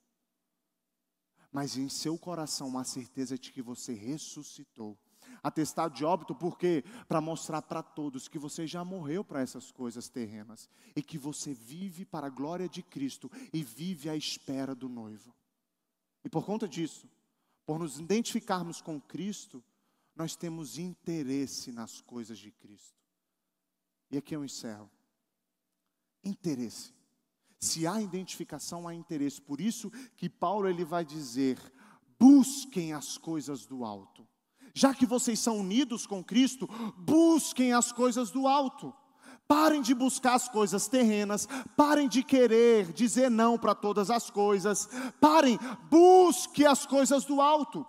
mas 1.52 1.76
em 1.76 1.88
seu 1.88 2.18
coração 2.18 2.76
a 2.76 2.82
certeza 2.82 3.38
de 3.38 3.52
que 3.52 3.62
você 3.62 3.92
ressuscitou. 3.92 4.98
Atestado 5.40 5.94
de 5.94 6.04
óbito, 6.04 6.34
por 6.34 6.58
quê? 6.58 6.84
Para 7.06 7.20
mostrar 7.20 7.62
para 7.62 7.80
todos 7.80 8.26
que 8.26 8.40
você 8.40 8.66
já 8.66 8.84
morreu 8.84 9.22
para 9.22 9.40
essas 9.40 9.70
coisas 9.70 10.08
terrenas 10.08 10.68
e 10.96 11.02
que 11.02 11.16
você 11.16 11.54
vive 11.54 12.04
para 12.04 12.26
a 12.26 12.30
glória 12.30 12.68
de 12.68 12.82
Cristo 12.82 13.30
e 13.52 13.62
vive 13.62 14.10
à 14.10 14.16
espera 14.16 14.74
do 14.74 14.88
noivo. 14.88 15.32
E 16.24 16.28
por 16.28 16.44
conta 16.44 16.68
disso, 16.68 17.08
por 17.64 17.78
nos 17.78 17.98
identificarmos 17.98 18.80
com 18.80 19.00
Cristo, 19.00 19.62
nós 20.14 20.36
temos 20.36 20.78
interesse 20.78 21.72
nas 21.72 22.00
coisas 22.00 22.38
de 22.38 22.50
Cristo. 22.50 23.00
E 24.10 24.18
aqui 24.18 24.36
eu 24.36 24.44
encerro. 24.44 24.90
Interesse. 26.22 26.92
Se 27.58 27.86
há 27.86 28.00
identificação, 28.00 28.86
há 28.86 28.94
interesse. 28.94 29.40
Por 29.40 29.60
isso 29.60 29.90
que 30.16 30.28
Paulo 30.28 30.68
ele 30.68 30.84
vai 30.84 31.04
dizer: 31.04 31.58
busquem 32.18 32.92
as 32.92 33.16
coisas 33.16 33.66
do 33.66 33.84
alto. 33.84 34.26
Já 34.74 34.94
que 34.94 35.06
vocês 35.06 35.38
são 35.38 35.58
unidos 35.58 36.06
com 36.06 36.24
Cristo, 36.24 36.66
busquem 36.96 37.72
as 37.72 37.92
coisas 37.92 38.30
do 38.30 38.46
alto. 38.46 38.94
Parem 39.54 39.82
de 39.82 39.94
buscar 39.94 40.32
as 40.32 40.48
coisas 40.48 40.88
terrenas, 40.88 41.46
parem 41.76 42.08
de 42.08 42.22
querer 42.22 42.90
dizer 42.90 43.30
não 43.30 43.58
para 43.58 43.74
todas 43.74 44.10
as 44.10 44.30
coisas. 44.30 44.88
Parem, 45.20 45.58
busque 45.90 46.64
as 46.64 46.86
coisas 46.86 47.26
do 47.26 47.38
alto. 47.38 47.86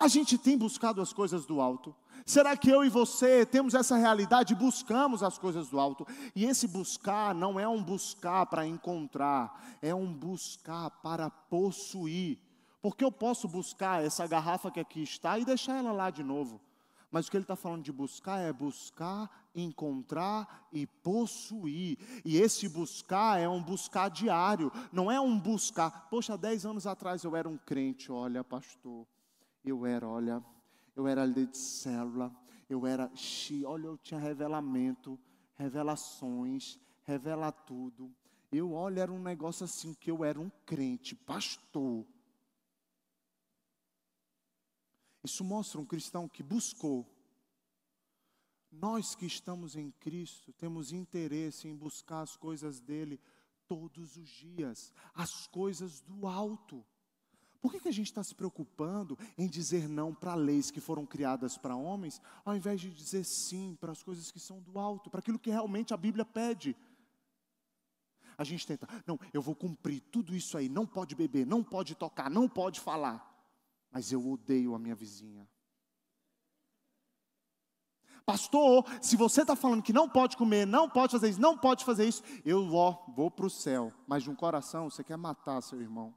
A 0.00 0.08
gente 0.08 0.38
tem 0.38 0.56
buscado 0.56 1.02
as 1.02 1.12
coisas 1.12 1.44
do 1.44 1.60
alto. 1.60 1.94
Será 2.24 2.56
que 2.56 2.70
eu 2.70 2.82
e 2.82 2.88
você 2.88 3.44
temos 3.44 3.74
essa 3.74 3.98
realidade, 3.98 4.54
buscamos 4.54 5.22
as 5.22 5.36
coisas 5.36 5.68
do 5.68 5.78
alto? 5.78 6.06
E 6.34 6.46
esse 6.46 6.66
buscar 6.66 7.34
não 7.34 7.60
é 7.60 7.68
um 7.68 7.84
buscar 7.84 8.46
para 8.46 8.66
encontrar, 8.66 9.76
é 9.82 9.94
um 9.94 10.10
buscar 10.10 10.88
para 10.88 11.28
possuir. 11.28 12.38
Porque 12.80 13.04
eu 13.04 13.12
posso 13.12 13.46
buscar 13.46 14.02
essa 14.02 14.26
garrafa 14.26 14.70
que 14.70 14.80
aqui 14.80 15.02
está 15.02 15.38
e 15.38 15.44
deixar 15.44 15.76
ela 15.76 15.92
lá 15.92 16.08
de 16.08 16.22
novo. 16.22 16.62
Mas 17.10 17.26
o 17.26 17.30
que 17.30 17.36
ele 17.36 17.44
está 17.44 17.54
falando 17.56 17.84
de 17.84 17.92
buscar 17.92 18.40
é 18.40 18.52
buscar, 18.52 19.43
encontrar 19.54 20.68
e 20.72 20.86
possuir. 20.86 21.98
E 22.24 22.36
esse 22.38 22.68
buscar 22.68 23.38
é 23.38 23.48
um 23.48 23.62
buscar 23.62 24.08
diário, 24.08 24.72
não 24.92 25.10
é 25.10 25.20
um 25.20 25.38
buscar. 25.38 26.08
Poxa, 26.08 26.36
dez 26.36 26.66
anos 26.66 26.86
atrás 26.86 27.24
eu 27.24 27.36
era 27.36 27.48
um 27.48 27.56
crente, 27.56 28.10
olha, 28.10 28.42
pastor. 28.42 29.06
Eu 29.64 29.86
era, 29.86 30.06
olha, 30.06 30.44
eu 30.94 31.06
era 31.06 31.24
líder 31.24 31.46
de 31.46 31.58
célula, 31.58 32.34
eu 32.68 32.86
era, 32.86 33.10
olha, 33.66 33.86
eu 33.86 33.98
tinha 33.98 34.20
revelamento, 34.20 35.18
revelações, 35.56 36.78
revela 37.04 37.50
tudo. 37.50 38.14
Eu, 38.52 38.72
olha, 38.72 39.00
era 39.00 39.12
um 39.12 39.18
negócio 39.18 39.64
assim 39.64 39.94
que 39.94 40.10
eu 40.10 40.24
era 40.24 40.40
um 40.40 40.50
crente, 40.64 41.14
pastor. 41.14 42.06
Isso 45.24 45.42
mostra 45.42 45.80
um 45.80 45.86
cristão 45.86 46.28
que 46.28 46.42
buscou. 46.42 47.13
Nós 48.80 49.14
que 49.14 49.26
estamos 49.26 49.76
em 49.76 49.90
Cristo 49.90 50.52
temos 50.52 50.92
interesse 50.92 51.68
em 51.68 51.76
buscar 51.76 52.22
as 52.22 52.36
coisas 52.36 52.80
dele 52.80 53.20
todos 53.66 54.16
os 54.16 54.28
dias, 54.28 54.92
as 55.14 55.46
coisas 55.46 56.00
do 56.00 56.26
alto. 56.26 56.84
Por 57.60 57.72
que, 57.72 57.80
que 57.80 57.88
a 57.88 57.92
gente 57.92 58.08
está 58.08 58.22
se 58.22 58.34
preocupando 58.34 59.18
em 59.38 59.48
dizer 59.48 59.88
não 59.88 60.14
para 60.14 60.34
leis 60.34 60.70
que 60.70 60.80
foram 60.80 61.06
criadas 61.06 61.56
para 61.56 61.74
homens, 61.74 62.20
ao 62.44 62.54
invés 62.54 62.80
de 62.80 62.90
dizer 62.90 63.24
sim 63.24 63.76
para 63.80 63.92
as 63.92 64.02
coisas 64.02 64.30
que 64.30 64.38
são 64.38 64.60
do 64.60 64.78
alto, 64.78 65.08
para 65.08 65.20
aquilo 65.20 65.38
que 65.38 65.50
realmente 65.50 65.94
a 65.94 65.96
Bíblia 65.96 66.24
pede? 66.24 66.76
A 68.36 68.44
gente 68.44 68.66
tenta, 68.66 68.86
não, 69.06 69.18
eu 69.32 69.40
vou 69.40 69.54
cumprir 69.54 70.00
tudo 70.00 70.34
isso 70.34 70.58
aí, 70.58 70.68
não 70.68 70.86
pode 70.86 71.14
beber, 71.14 71.46
não 71.46 71.62
pode 71.62 71.94
tocar, 71.94 72.28
não 72.28 72.48
pode 72.48 72.80
falar 72.80 73.34
mas 73.94 74.10
eu 74.10 74.28
odeio 74.28 74.74
a 74.74 74.78
minha 74.78 74.96
vizinha. 74.96 75.48
Pastor, 78.26 78.86
se 79.02 79.16
você 79.16 79.42
está 79.42 79.54
falando 79.54 79.82
que 79.82 79.92
não 79.92 80.08
pode 80.08 80.36
comer, 80.36 80.66
não 80.66 80.88
pode 80.88 81.12
fazer 81.12 81.28
isso, 81.28 81.40
não 81.40 81.58
pode 81.58 81.84
fazer 81.84 82.08
isso, 82.08 82.22
eu 82.44 82.74
ó, 82.74 83.04
vou 83.14 83.30
para 83.30 83.46
o 83.46 83.50
céu, 83.50 83.92
mas 84.06 84.22
de 84.22 84.30
um 84.30 84.34
coração 84.34 84.88
você 84.88 85.04
quer 85.04 85.16
matar 85.16 85.60
seu 85.60 85.80
irmão. 85.80 86.14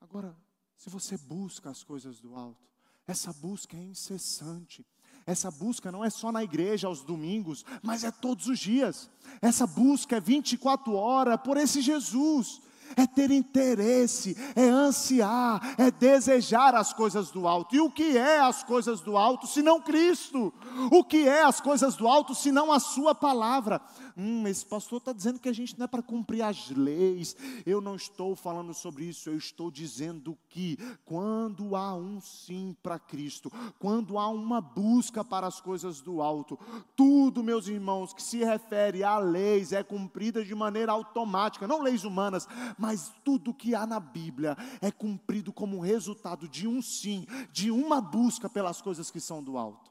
Agora, 0.00 0.36
se 0.76 0.90
você 0.90 1.16
busca 1.16 1.70
as 1.70 1.82
coisas 1.82 2.20
do 2.20 2.34
alto, 2.34 2.68
essa 3.06 3.32
busca 3.32 3.76
é 3.76 3.82
incessante. 3.82 4.86
Essa 5.26 5.50
busca 5.50 5.90
não 5.90 6.04
é 6.04 6.10
só 6.10 6.30
na 6.30 6.42
igreja 6.42 6.88
aos 6.88 7.02
domingos, 7.02 7.64
mas 7.82 8.04
é 8.04 8.10
todos 8.10 8.46
os 8.46 8.58
dias. 8.58 9.10
Essa 9.40 9.66
busca 9.66 10.16
é 10.16 10.20
24 10.20 10.92
horas 10.94 11.40
por 11.42 11.56
esse 11.56 11.80
Jesus 11.80 12.60
é 12.96 13.06
ter 13.06 13.30
interesse, 13.30 14.36
é 14.54 14.64
ansiar, 14.64 15.74
é 15.78 15.90
desejar 15.90 16.74
as 16.74 16.92
coisas 16.92 17.30
do 17.30 17.46
alto. 17.46 17.74
E 17.74 17.80
o 17.80 17.90
que 17.90 18.16
é 18.16 18.40
as 18.40 18.62
coisas 18.62 19.00
do 19.00 19.16
alto 19.16 19.46
se 19.46 19.62
não 19.62 19.80
Cristo? 19.80 20.52
O 20.90 21.04
que 21.04 21.28
é 21.28 21.42
as 21.42 21.60
coisas 21.60 21.96
do 21.96 22.06
alto 22.08 22.34
se 22.34 22.50
não 22.50 22.72
a 22.72 22.78
Sua 22.78 23.14
palavra? 23.14 23.80
Hum, 24.22 24.46
esse 24.46 24.66
pastor 24.66 24.98
está 24.98 25.14
dizendo 25.14 25.40
que 25.40 25.48
a 25.48 25.52
gente 25.52 25.78
não 25.78 25.84
é 25.84 25.88
para 25.88 26.02
cumprir 26.02 26.42
as 26.42 26.68
leis. 26.68 27.34
Eu 27.64 27.80
não 27.80 27.96
estou 27.96 28.36
falando 28.36 28.74
sobre 28.74 29.06
isso, 29.06 29.30
eu 29.30 29.36
estou 29.36 29.70
dizendo 29.70 30.36
que 30.50 30.76
quando 31.06 31.74
há 31.74 31.94
um 31.94 32.20
sim 32.20 32.76
para 32.82 32.98
Cristo, 32.98 33.50
quando 33.78 34.18
há 34.18 34.28
uma 34.28 34.60
busca 34.60 35.24
para 35.24 35.46
as 35.46 35.58
coisas 35.58 36.02
do 36.02 36.20
alto, 36.20 36.58
tudo, 36.94 37.42
meus 37.42 37.66
irmãos, 37.66 38.12
que 38.12 38.22
se 38.22 38.44
refere 38.44 39.02
a 39.02 39.16
leis 39.16 39.72
é 39.72 39.82
cumprida 39.82 40.44
de 40.44 40.54
maneira 40.54 40.92
automática, 40.92 41.66
não 41.66 41.80
leis 41.80 42.04
humanas, 42.04 42.46
mas 42.76 43.10
tudo 43.24 43.54
que 43.54 43.74
há 43.74 43.86
na 43.86 43.98
Bíblia 43.98 44.54
é 44.82 44.90
cumprido 44.90 45.50
como 45.50 45.80
resultado 45.80 46.46
de 46.46 46.68
um 46.68 46.82
sim, 46.82 47.26
de 47.50 47.70
uma 47.70 48.02
busca 48.02 48.50
pelas 48.50 48.82
coisas 48.82 49.10
que 49.10 49.18
são 49.18 49.42
do 49.42 49.56
alto. 49.56 49.89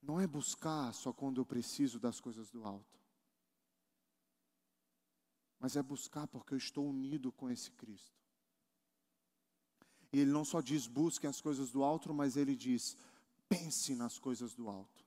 Não 0.00 0.20
é 0.20 0.26
buscar 0.26 0.92
só 0.92 1.12
quando 1.12 1.40
eu 1.40 1.44
preciso 1.44 1.98
das 1.98 2.20
coisas 2.20 2.50
do 2.50 2.64
alto, 2.64 2.98
mas 5.58 5.76
é 5.76 5.82
buscar 5.82 6.26
porque 6.26 6.54
eu 6.54 6.58
estou 6.58 6.88
unido 6.88 7.32
com 7.32 7.50
esse 7.50 7.70
Cristo. 7.72 8.18
E 10.12 10.20
ele 10.20 10.30
não 10.30 10.44
só 10.44 10.60
diz 10.60 10.86
busquem 10.86 11.28
as 11.28 11.40
coisas 11.40 11.70
do 11.70 11.82
alto, 11.82 12.14
mas 12.14 12.36
ele 12.36 12.56
diz 12.56 12.96
pense 13.48 13.94
nas 13.94 14.18
coisas 14.18 14.54
do 14.54 14.68
alto. 14.68 15.04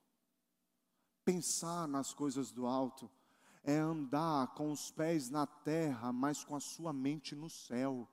Pensar 1.24 1.86
nas 1.86 2.12
coisas 2.12 2.50
do 2.50 2.66
alto 2.66 3.10
é 3.62 3.76
andar 3.76 4.54
com 4.54 4.72
os 4.72 4.90
pés 4.90 5.30
na 5.30 5.46
terra, 5.46 6.12
mas 6.12 6.44
com 6.44 6.56
a 6.56 6.60
sua 6.60 6.92
mente 6.92 7.34
no 7.34 7.48
céu. 7.48 8.08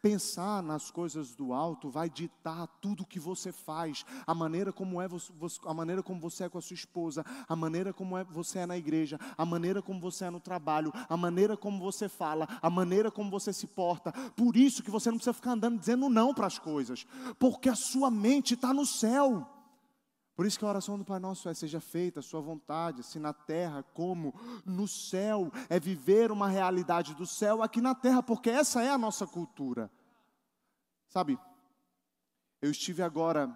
Pensar 0.00 0.62
nas 0.62 0.90
coisas 0.90 1.34
do 1.34 1.52
alto 1.52 1.88
vai 1.88 2.08
ditar 2.08 2.66
tudo 2.80 3.02
o 3.02 3.06
que 3.06 3.18
você 3.18 3.52
faz, 3.52 4.04
a 4.26 4.34
maneira 4.34 4.72
como 4.72 5.00
é 5.00 5.08
você, 5.08 5.32
a 5.64 5.74
maneira 5.74 6.02
como 6.02 6.20
você 6.20 6.44
é 6.44 6.48
com 6.48 6.58
a 6.58 6.62
sua 6.62 6.74
esposa, 6.74 7.24
a 7.48 7.56
maneira 7.56 7.92
como 7.92 8.16
é 8.16 8.24
você 8.24 8.60
é 8.60 8.66
na 8.66 8.76
igreja, 8.76 9.18
a 9.36 9.44
maneira 9.44 9.82
como 9.82 10.00
você 10.00 10.26
é 10.26 10.30
no 10.30 10.40
trabalho, 10.40 10.92
a 11.08 11.16
maneira 11.16 11.56
como 11.56 11.78
você 11.78 12.08
fala, 12.08 12.48
a 12.60 12.70
maneira 12.70 13.10
como 13.10 13.30
você 13.30 13.52
se 13.52 13.66
porta. 13.66 14.12
Por 14.36 14.56
isso 14.56 14.82
que 14.82 14.90
você 14.90 15.10
não 15.10 15.18
precisa 15.18 15.34
ficar 15.34 15.52
andando 15.52 15.78
dizendo 15.78 16.08
não 16.08 16.34
para 16.34 16.46
as 16.46 16.58
coisas, 16.58 17.06
porque 17.38 17.68
a 17.68 17.74
sua 17.74 18.10
mente 18.10 18.54
está 18.54 18.72
no 18.72 18.86
céu. 18.86 19.57
Por 20.38 20.46
isso 20.46 20.56
que 20.56 20.64
a 20.64 20.68
oração 20.68 20.96
do 20.96 21.04
Pai 21.04 21.18
Nosso 21.18 21.48
é: 21.48 21.52
seja 21.52 21.80
feita 21.80 22.20
a 22.20 22.22
sua 22.22 22.40
vontade, 22.40 23.00
assim 23.00 23.18
na 23.18 23.32
terra 23.32 23.82
como 23.92 24.32
no 24.64 24.86
céu. 24.86 25.50
É 25.68 25.80
viver 25.80 26.30
uma 26.30 26.46
realidade 26.46 27.12
do 27.12 27.26
céu 27.26 27.60
aqui 27.60 27.80
na 27.80 27.92
terra, 27.92 28.22
porque 28.22 28.48
essa 28.48 28.80
é 28.80 28.88
a 28.88 28.96
nossa 28.96 29.26
cultura. 29.26 29.90
Sabe, 31.08 31.36
eu 32.62 32.70
estive 32.70 33.02
agora, 33.02 33.52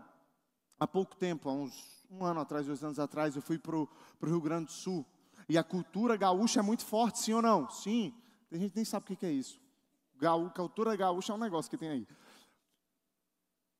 há 0.76 0.84
pouco 0.84 1.14
tempo, 1.14 1.48
há 1.48 1.52
uns 1.52 2.04
um 2.10 2.24
ano 2.24 2.40
atrás, 2.40 2.66
dois 2.66 2.82
anos 2.82 2.98
atrás, 2.98 3.36
eu 3.36 3.42
fui 3.42 3.60
para 3.60 3.76
o 3.76 3.88
Rio 4.20 4.40
Grande 4.40 4.64
do 4.64 4.72
Sul. 4.72 5.06
E 5.48 5.56
a 5.56 5.62
cultura 5.62 6.16
gaúcha 6.16 6.58
é 6.58 6.62
muito 6.64 6.84
forte, 6.84 7.20
sim 7.20 7.32
ou 7.32 7.40
não? 7.40 7.70
Sim. 7.70 8.12
Tem 8.50 8.58
gente 8.58 8.74
nem 8.74 8.84
sabe 8.84 9.04
o 9.04 9.16
que 9.16 9.24
é 9.24 9.30
isso. 9.30 9.60
Gaú, 10.16 10.50
cultura 10.50 10.96
gaúcha 10.96 11.32
é 11.32 11.36
um 11.36 11.38
negócio 11.38 11.70
que 11.70 11.78
tem 11.78 11.90
aí. 11.90 12.08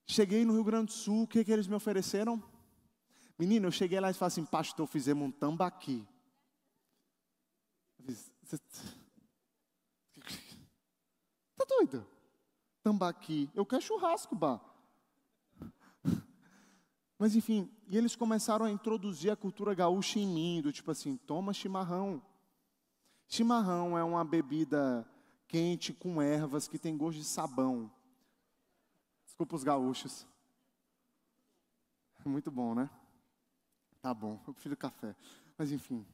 Cheguei 0.06 0.44
no 0.44 0.52
Rio 0.52 0.62
Grande 0.62 0.86
do 0.86 0.92
Sul, 0.92 1.24
o 1.24 1.26
que, 1.26 1.44
que 1.44 1.50
eles 1.50 1.66
me 1.66 1.74
ofereceram? 1.74 2.40
Menino, 3.42 3.66
eu 3.66 3.72
cheguei 3.72 3.98
lá 3.98 4.08
e 4.08 4.14
falei 4.14 4.28
assim, 4.28 4.44
pastor, 4.44 4.86
fizemos 4.86 5.26
um 5.26 5.32
tambaqui. 5.32 6.06
Tá 11.56 11.64
doido? 11.68 12.06
Tambaqui. 12.84 13.50
Eu 13.52 13.66
quero 13.66 13.82
churrasco, 13.82 14.36
bah. 14.36 14.60
Mas 17.18 17.34
enfim, 17.34 17.68
e 17.88 17.96
eles 17.98 18.14
começaram 18.14 18.64
a 18.64 18.70
introduzir 18.70 19.32
a 19.32 19.36
cultura 19.36 19.74
gaúcha 19.74 20.20
em 20.20 20.26
mim, 20.26 20.62
do 20.62 20.72
tipo 20.72 20.92
assim, 20.92 21.16
toma 21.16 21.52
chimarrão. 21.52 22.22
Chimarrão 23.26 23.98
é 23.98 24.04
uma 24.04 24.24
bebida 24.24 25.04
quente 25.48 25.92
com 25.92 26.22
ervas 26.22 26.68
que 26.68 26.78
tem 26.78 26.96
gosto 26.96 27.18
de 27.18 27.24
sabão. 27.24 27.90
Desculpa 29.24 29.56
os 29.56 29.64
gaúchos. 29.64 30.28
Muito 32.24 32.48
bom, 32.48 32.72
né? 32.72 32.88
Tá 34.02 34.12
bom, 34.12 34.40
eu 34.48 34.52
prefiro 34.52 34.76
café. 34.76 35.14
Mas 35.56 35.70
enfim. 35.70 36.04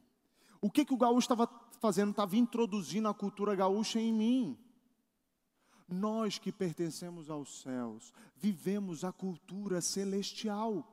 O 0.61 0.71
que, 0.71 0.85
que 0.85 0.93
o 0.93 0.99
gaúcho 0.99 1.21
estava 1.21 1.49
fazendo? 1.81 2.11
Estava 2.11 2.37
introduzindo 2.37 3.09
a 3.09 3.15
cultura 3.15 3.55
gaúcha 3.55 3.99
em 3.99 4.13
mim. 4.13 4.59
Nós 5.89 6.39
que 6.39 6.53
pertencemos 6.53 7.31
aos 7.31 7.63
céus, 7.63 8.13
vivemos 8.37 9.05
a 9.05 9.11
cultura 9.11 9.81
celestial. 9.81 10.87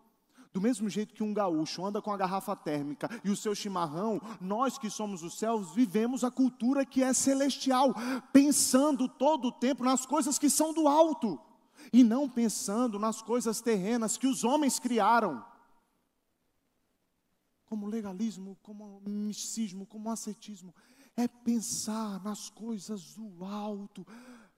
Do 0.54 0.62
mesmo 0.62 0.90
jeito 0.90 1.14
que 1.14 1.22
um 1.22 1.34
gaúcho 1.34 1.86
anda 1.86 2.02
com 2.02 2.14
a 2.14 2.18
garrafa 2.18 2.56
térmica 2.56 3.10
e 3.26 3.30
o 3.30 3.36
seu 3.36 3.54
chimarrão, 3.54 4.22
nós 4.40 4.78
que 4.78 4.90
somos 4.90 5.22
os 5.22 5.38
céus 5.38 5.76
vivemos 5.76 6.24
a 6.24 6.32
cultura 6.32 6.86
que 6.86 7.04
é 7.04 7.12
celestial, 7.12 7.94
pensando 8.32 9.10
todo 9.10 9.50
o 9.50 9.52
tempo 9.52 9.84
nas 9.84 10.06
coisas 10.06 10.40
que 10.40 10.50
são 10.50 10.74
do 10.74 10.88
alto 10.88 11.38
e 11.92 12.06
não 12.06 12.30
pensando 12.30 12.98
nas 12.98 13.22
coisas 13.22 13.60
terrenas 13.60 14.16
que 14.16 14.28
os 14.28 14.46
homens 14.46 14.80
criaram 14.80 15.44
como 17.66 17.88
legalismo, 17.88 18.58
como 18.62 19.02
misticismo, 19.02 19.86
como 19.86 20.10
ascetismo. 20.10 20.74
É 21.16 21.28
pensar 21.28 22.24
nas 22.24 22.50
coisas 22.50 23.14
do 23.16 23.44
alto. 23.44 24.06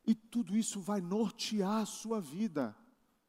E 0.06 0.15
tudo 0.15 0.56
isso 0.56 0.80
vai 0.80 1.02
nortear 1.02 1.82
a 1.82 1.86
sua 1.86 2.22
vida. 2.22 2.76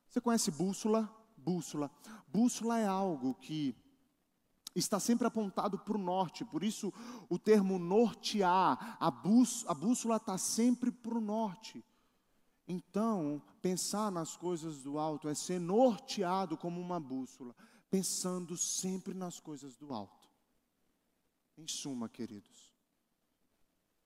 Você 0.08 0.20
conhece 0.20 0.50
bússola? 0.50 1.12
Bússola. 1.36 1.90
Bússola 2.28 2.78
é 2.78 2.86
algo 2.86 3.34
que 3.34 3.74
está 4.74 5.00
sempre 5.00 5.26
apontado 5.26 5.78
para 5.78 5.96
o 5.96 6.00
norte, 6.00 6.44
por 6.44 6.62
isso 6.62 6.92
o 7.28 7.38
termo 7.38 7.78
nortear, 7.78 8.96
a, 9.00 9.08
a 9.08 9.74
bússola 9.74 10.16
está 10.16 10.38
sempre 10.38 10.92
para 10.92 11.18
o 11.18 11.20
norte. 11.20 11.84
Então, 12.66 13.42
pensar 13.62 14.12
nas 14.12 14.36
coisas 14.36 14.82
do 14.82 14.98
alto 14.98 15.28
é 15.28 15.34
ser 15.34 15.58
norteado 15.58 16.56
como 16.56 16.80
uma 16.80 17.00
bússola 17.00 17.54
pensando 17.90 18.56
sempre 18.56 19.14
nas 19.14 19.40
coisas 19.40 19.76
do 19.76 19.92
alto. 19.92 20.28
Em 21.56 21.66
suma, 21.66 22.08
queridos, 22.08 22.74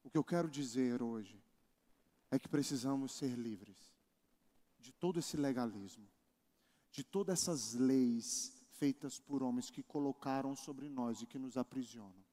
o 0.02 0.10
que 0.10 0.16
eu 0.16 0.24
quero 0.24 0.48
dizer 0.48 1.02
hoje 1.02 1.42
é 2.30 2.38
que 2.38 2.48
precisamos 2.48 3.12
ser 3.12 3.36
livres 3.36 3.76
de 4.80 4.90
todo 4.90 5.18
esse 5.20 5.36
legalismo, 5.36 6.08
de 6.90 7.04
todas 7.04 7.40
essas 7.40 7.74
leis 7.74 8.52
feitas 8.72 9.18
por 9.18 9.42
homens 9.42 9.70
que 9.70 9.82
colocaram 9.82 10.56
sobre 10.56 10.88
nós 10.88 11.22
e 11.22 11.26
que 11.26 11.38
nos 11.38 11.56
aprisionam, 11.56 12.24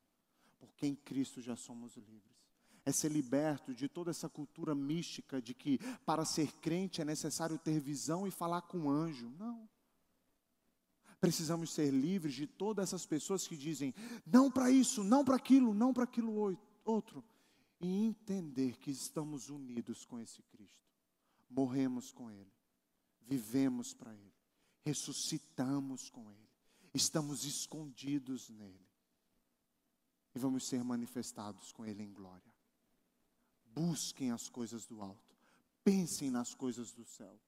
porque 0.57 0.87
em 0.87 0.95
Cristo 0.95 1.41
já 1.41 1.55
somos 1.55 1.95
livres. 1.95 2.39
É 2.85 2.91
ser 2.91 3.11
liberto 3.11 3.75
de 3.75 3.87
toda 3.87 4.09
essa 4.09 4.27
cultura 4.27 4.73
mística 4.73 5.41
de 5.41 5.53
que 5.53 5.77
para 6.05 6.25
ser 6.25 6.53
crente 6.53 7.01
é 7.01 7.05
necessário 7.05 7.59
ter 7.59 7.79
visão 7.79 8.25
e 8.25 8.31
falar 8.31 8.61
com 8.63 8.89
anjo. 8.89 9.29
Não. 9.37 9.69
Precisamos 11.19 11.73
ser 11.73 11.91
livres 11.91 12.33
de 12.33 12.47
todas 12.47 12.89
essas 12.89 13.05
pessoas 13.05 13.45
que 13.45 13.57
dizem 13.57 13.93
não 14.25 14.49
para 14.49 14.71
isso, 14.71 15.03
não 15.03 15.25
para 15.25 15.35
aquilo, 15.35 15.73
não 15.73 15.93
para 15.93 16.05
aquilo 16.05 16.57
outro. 16.85 17.23
E 17.81 18.05
entender 18.05 18.77
que 18.77 18.91
estamos 18.91 19.49
unidos 19.49 20.05
com 20.05 20.19
esse 20.19 20.41
Cristo. 20.43 20.89
Morremos 21.49 22.11
com 22.11 22.29
Ele, 22.29 22.51
vivemos 23.21 23.93
para 23.93 24.13
Ele, 24.13 24.33
ressuscitamos 24.81 26.09
com 26.09 26.29
Ele, 26.29 26.49
estamos 26.93 27.43
escondidos 27.43 28.49
nele. 28.49 28.87
E 30.35 30.39
vamos 30.39 30.67
ser 30.67 30.83
manifestados 30.83 31.71
com 31.71 31.85
Ele 31.85 32.03
em 32.03 32.13
glória. 32.13 32.53
Busquem 33.65 34.31
as 34.31 34.47
coisas 34.47 34.85
do 34.85 35.01
alto, 35.01 35.35
pensem 35.83 36.29
nas 36.29 36.53
coisas 36.53 36.91
do 36.91 37.03
céu, 37.03 37.39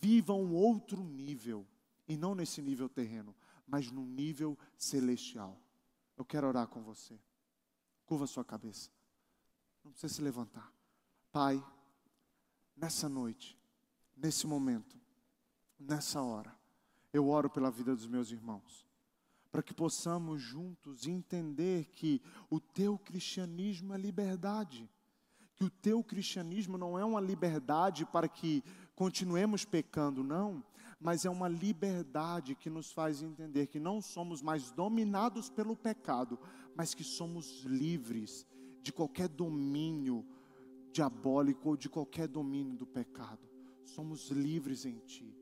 vivam 0.00 0.52
outro 0.52 1.02
nível 1.02 1.66
e 2.08 2.16
não 2.16 2.34
nesse 2.34 2.62
nível 2.62 2.88
terreno, 2.88 3.34
mas 3.66 3.90
no 3.90 4.04
nível 4.04 4.58
celestial. 4.76 5.60
Eu 6.16 6.24
quero 6.24 6.46
orar 6.46 6.66
com 6.68 6.82
você. 6.82 7.18
Curva 8.04 8.26
sua 8.26 8.44
cabeça. 8.44 8.90
Não 9.84 9.90
precisa 9.90 10.14
se 10.14 10.22
levantar. 10.22 10.72
Pai, 11.32 11.62
nessa 12.76 13.08
noite, 13.08 13.58
nesse 14.16 14.46
momento, 14.46 14.98
nessa 15.78 16.22
hora, 16.22 16.56
eu 17.12 17.28
oro 17.28 17.50
pela 17.50 17.70
vida 17.70 17.94
dos 17.94 18.06
meus 18.06 18.30
irmãos, 18.30 18.86
para 19.50 19.62
que 19.62 19.74
possamos 19.74 20.40
juntos 20.40 21.06
entender 21.06 21.86
que 21.86 22.22
o 22.50 22.60
teu 22.60 22.98
cristianismo 22.98 23.94
é 23.94 23.98
liberdade, 23.98 24.88
que 25.54 25.64
o 25.64 25.70
teu 25.70 26.04
cristianismo 26.04 26.76
não 26.76 26.98
é 26.98 27.04
uma 27.04 27.20
liberdade 27.20 28.04
para 28.04 28.28
que 28.28 28.62
continuemos 28.94 29.64
pecando, 29.64 30.22
não, 30.22 30.62
mas 30.98 31.24
é 31.24 31.30
uma 31.30 31.48
liberdade 31.48 32.54
que 32.54 32.70
nos 32.70 32.90
faz 32.90 33.22
entender 33.22 33.66
que 33.66 33.78
não 33.78 34.00
somos 34.00 34.40
mais 34.40 34.70
dominados 34.70 35.50
pelo 35.50 35.76
pecado, 35.76 36.38
mas 36.74 36.94
que 36.94 37.04
somos 37.04 37.62
livres 37.64 38.46
de 38.82 38.92
qualquer 38.92 39.28
domínio 39.28 40.24
diabólico 40.92 41.70
ou 41.70 41.76
de 41.76 41.88
qualquer 41.88 42.26
domínio 42.26 42.76
do 42.76 42.86
pecado. 42.86 43.46
Somos 43.84 44.30
livres 44.30 44.86
em 44.86 44.98
Ti. 45.00 45.36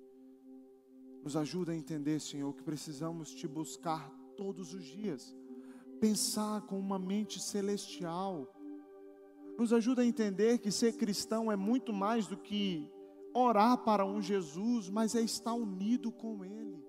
Nos 1.23 1.37
ajuda 1.37 1.73
a 1.73 1.77
entender, 1.77 2.21
Senhor, 2.21 2.53
que 2.53 2.63
precisamos 2.63 3.35
Te 3.35 3.47
buscar 3.47 4.11
todos 4.37 4.75
os 4.75 4.85
dias, 4.85 5.35
pensar 6.01 6.63
com 6.63 6.79
uma 6.79 6.99
mente 6.99 7.41
celestial. 7.41 8.53
Nos 9.57 9.73
ajuda 9.73 10.03
a 10.03 10.07
entender 10.07 10.59
que 10.59 10.71
ser 10.71 10.97
cristão 10.97 11.51
é 11.51 11.57
muito 11.57 11.93
mais 11.93 12.27
do 12.27 12.37
que 12.37 12.91
orar 13.35 13.77
para 13.79 14.07
um 14.07 14.23
Jesus, 14.23 14.89
mas 14.89 15.15
é 15.15 15.21
estar 15.21 15.53
unido 15.53 16.13
com 16.13 16.45
Ele. 16.45 16.83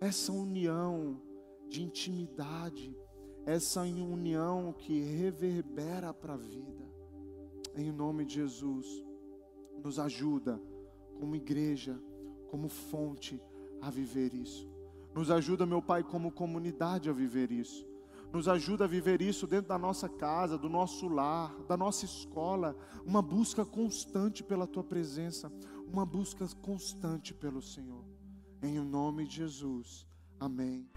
Essa 0.00 0.32
união 0.32 1.20
de 1.68 1.82
intimidade, 1.82 2.96
essa 3.44 3.82
união 3.82 4.72
que 4.72 5.00
reverbera 5.00 6.12
para 6.14 6.34
a 6.34 6.38
vida. 6.38 6.82
Em 7.76 7.92
nome 7.92 8.24
de 8.24 8.36
Jesus, 8.36 9.04
nos 9.82 9.98
ajuda 9.98 10.60
como 11.18 11.36
igreja, 11.36 12.00
como 12.48 12.68
fonte 12.68 13.40
a 13.80 13.90
viver 13.90 14.32
isso. 14.32 14.72
Nos 15.14 15.30
ajuda, 15.30 15.66
meu 15.66 15.82
Pai, 15.82 16.02
como 16.02 16.32
comunidade 16.32 17.10
a 17.10 17.12
viver 17.12 17.52
isso. 17.52 17.86
Nos 18.34 18.48
ajuda 18.48 18.82
a 18.82 18.88
viver 18.88 19.22
isso 19.22 19.46
dentro 19.46 19.68
da 19.68 19.78
nossa 19.78 20.08
casa, 20.08 20.58
do 20.58 20.68
nosso 20.68 21.06
lar, 21.06 21.54
da 21.68 21.76
nossa 21.76 22.04
escola, 22.04 22.76
uma 23.06 23.22
busca 23.22 23.64
constante 23.64 24.42
pela 24.42 24.66
tua 24.66 24.82
presença, 24.82 25.52
uma 25.86 26.04
busca 26.04 26.44
constante 26.60 27.32
pelo 27.32 27.62
Senhor. 27.62 28.04
Em 28.60 28.76
o 28.80 28.84
nome 28.84 29.24
de 29.24 29.36
Jesus. 29.36 30.04
Amém. 30.40 30.90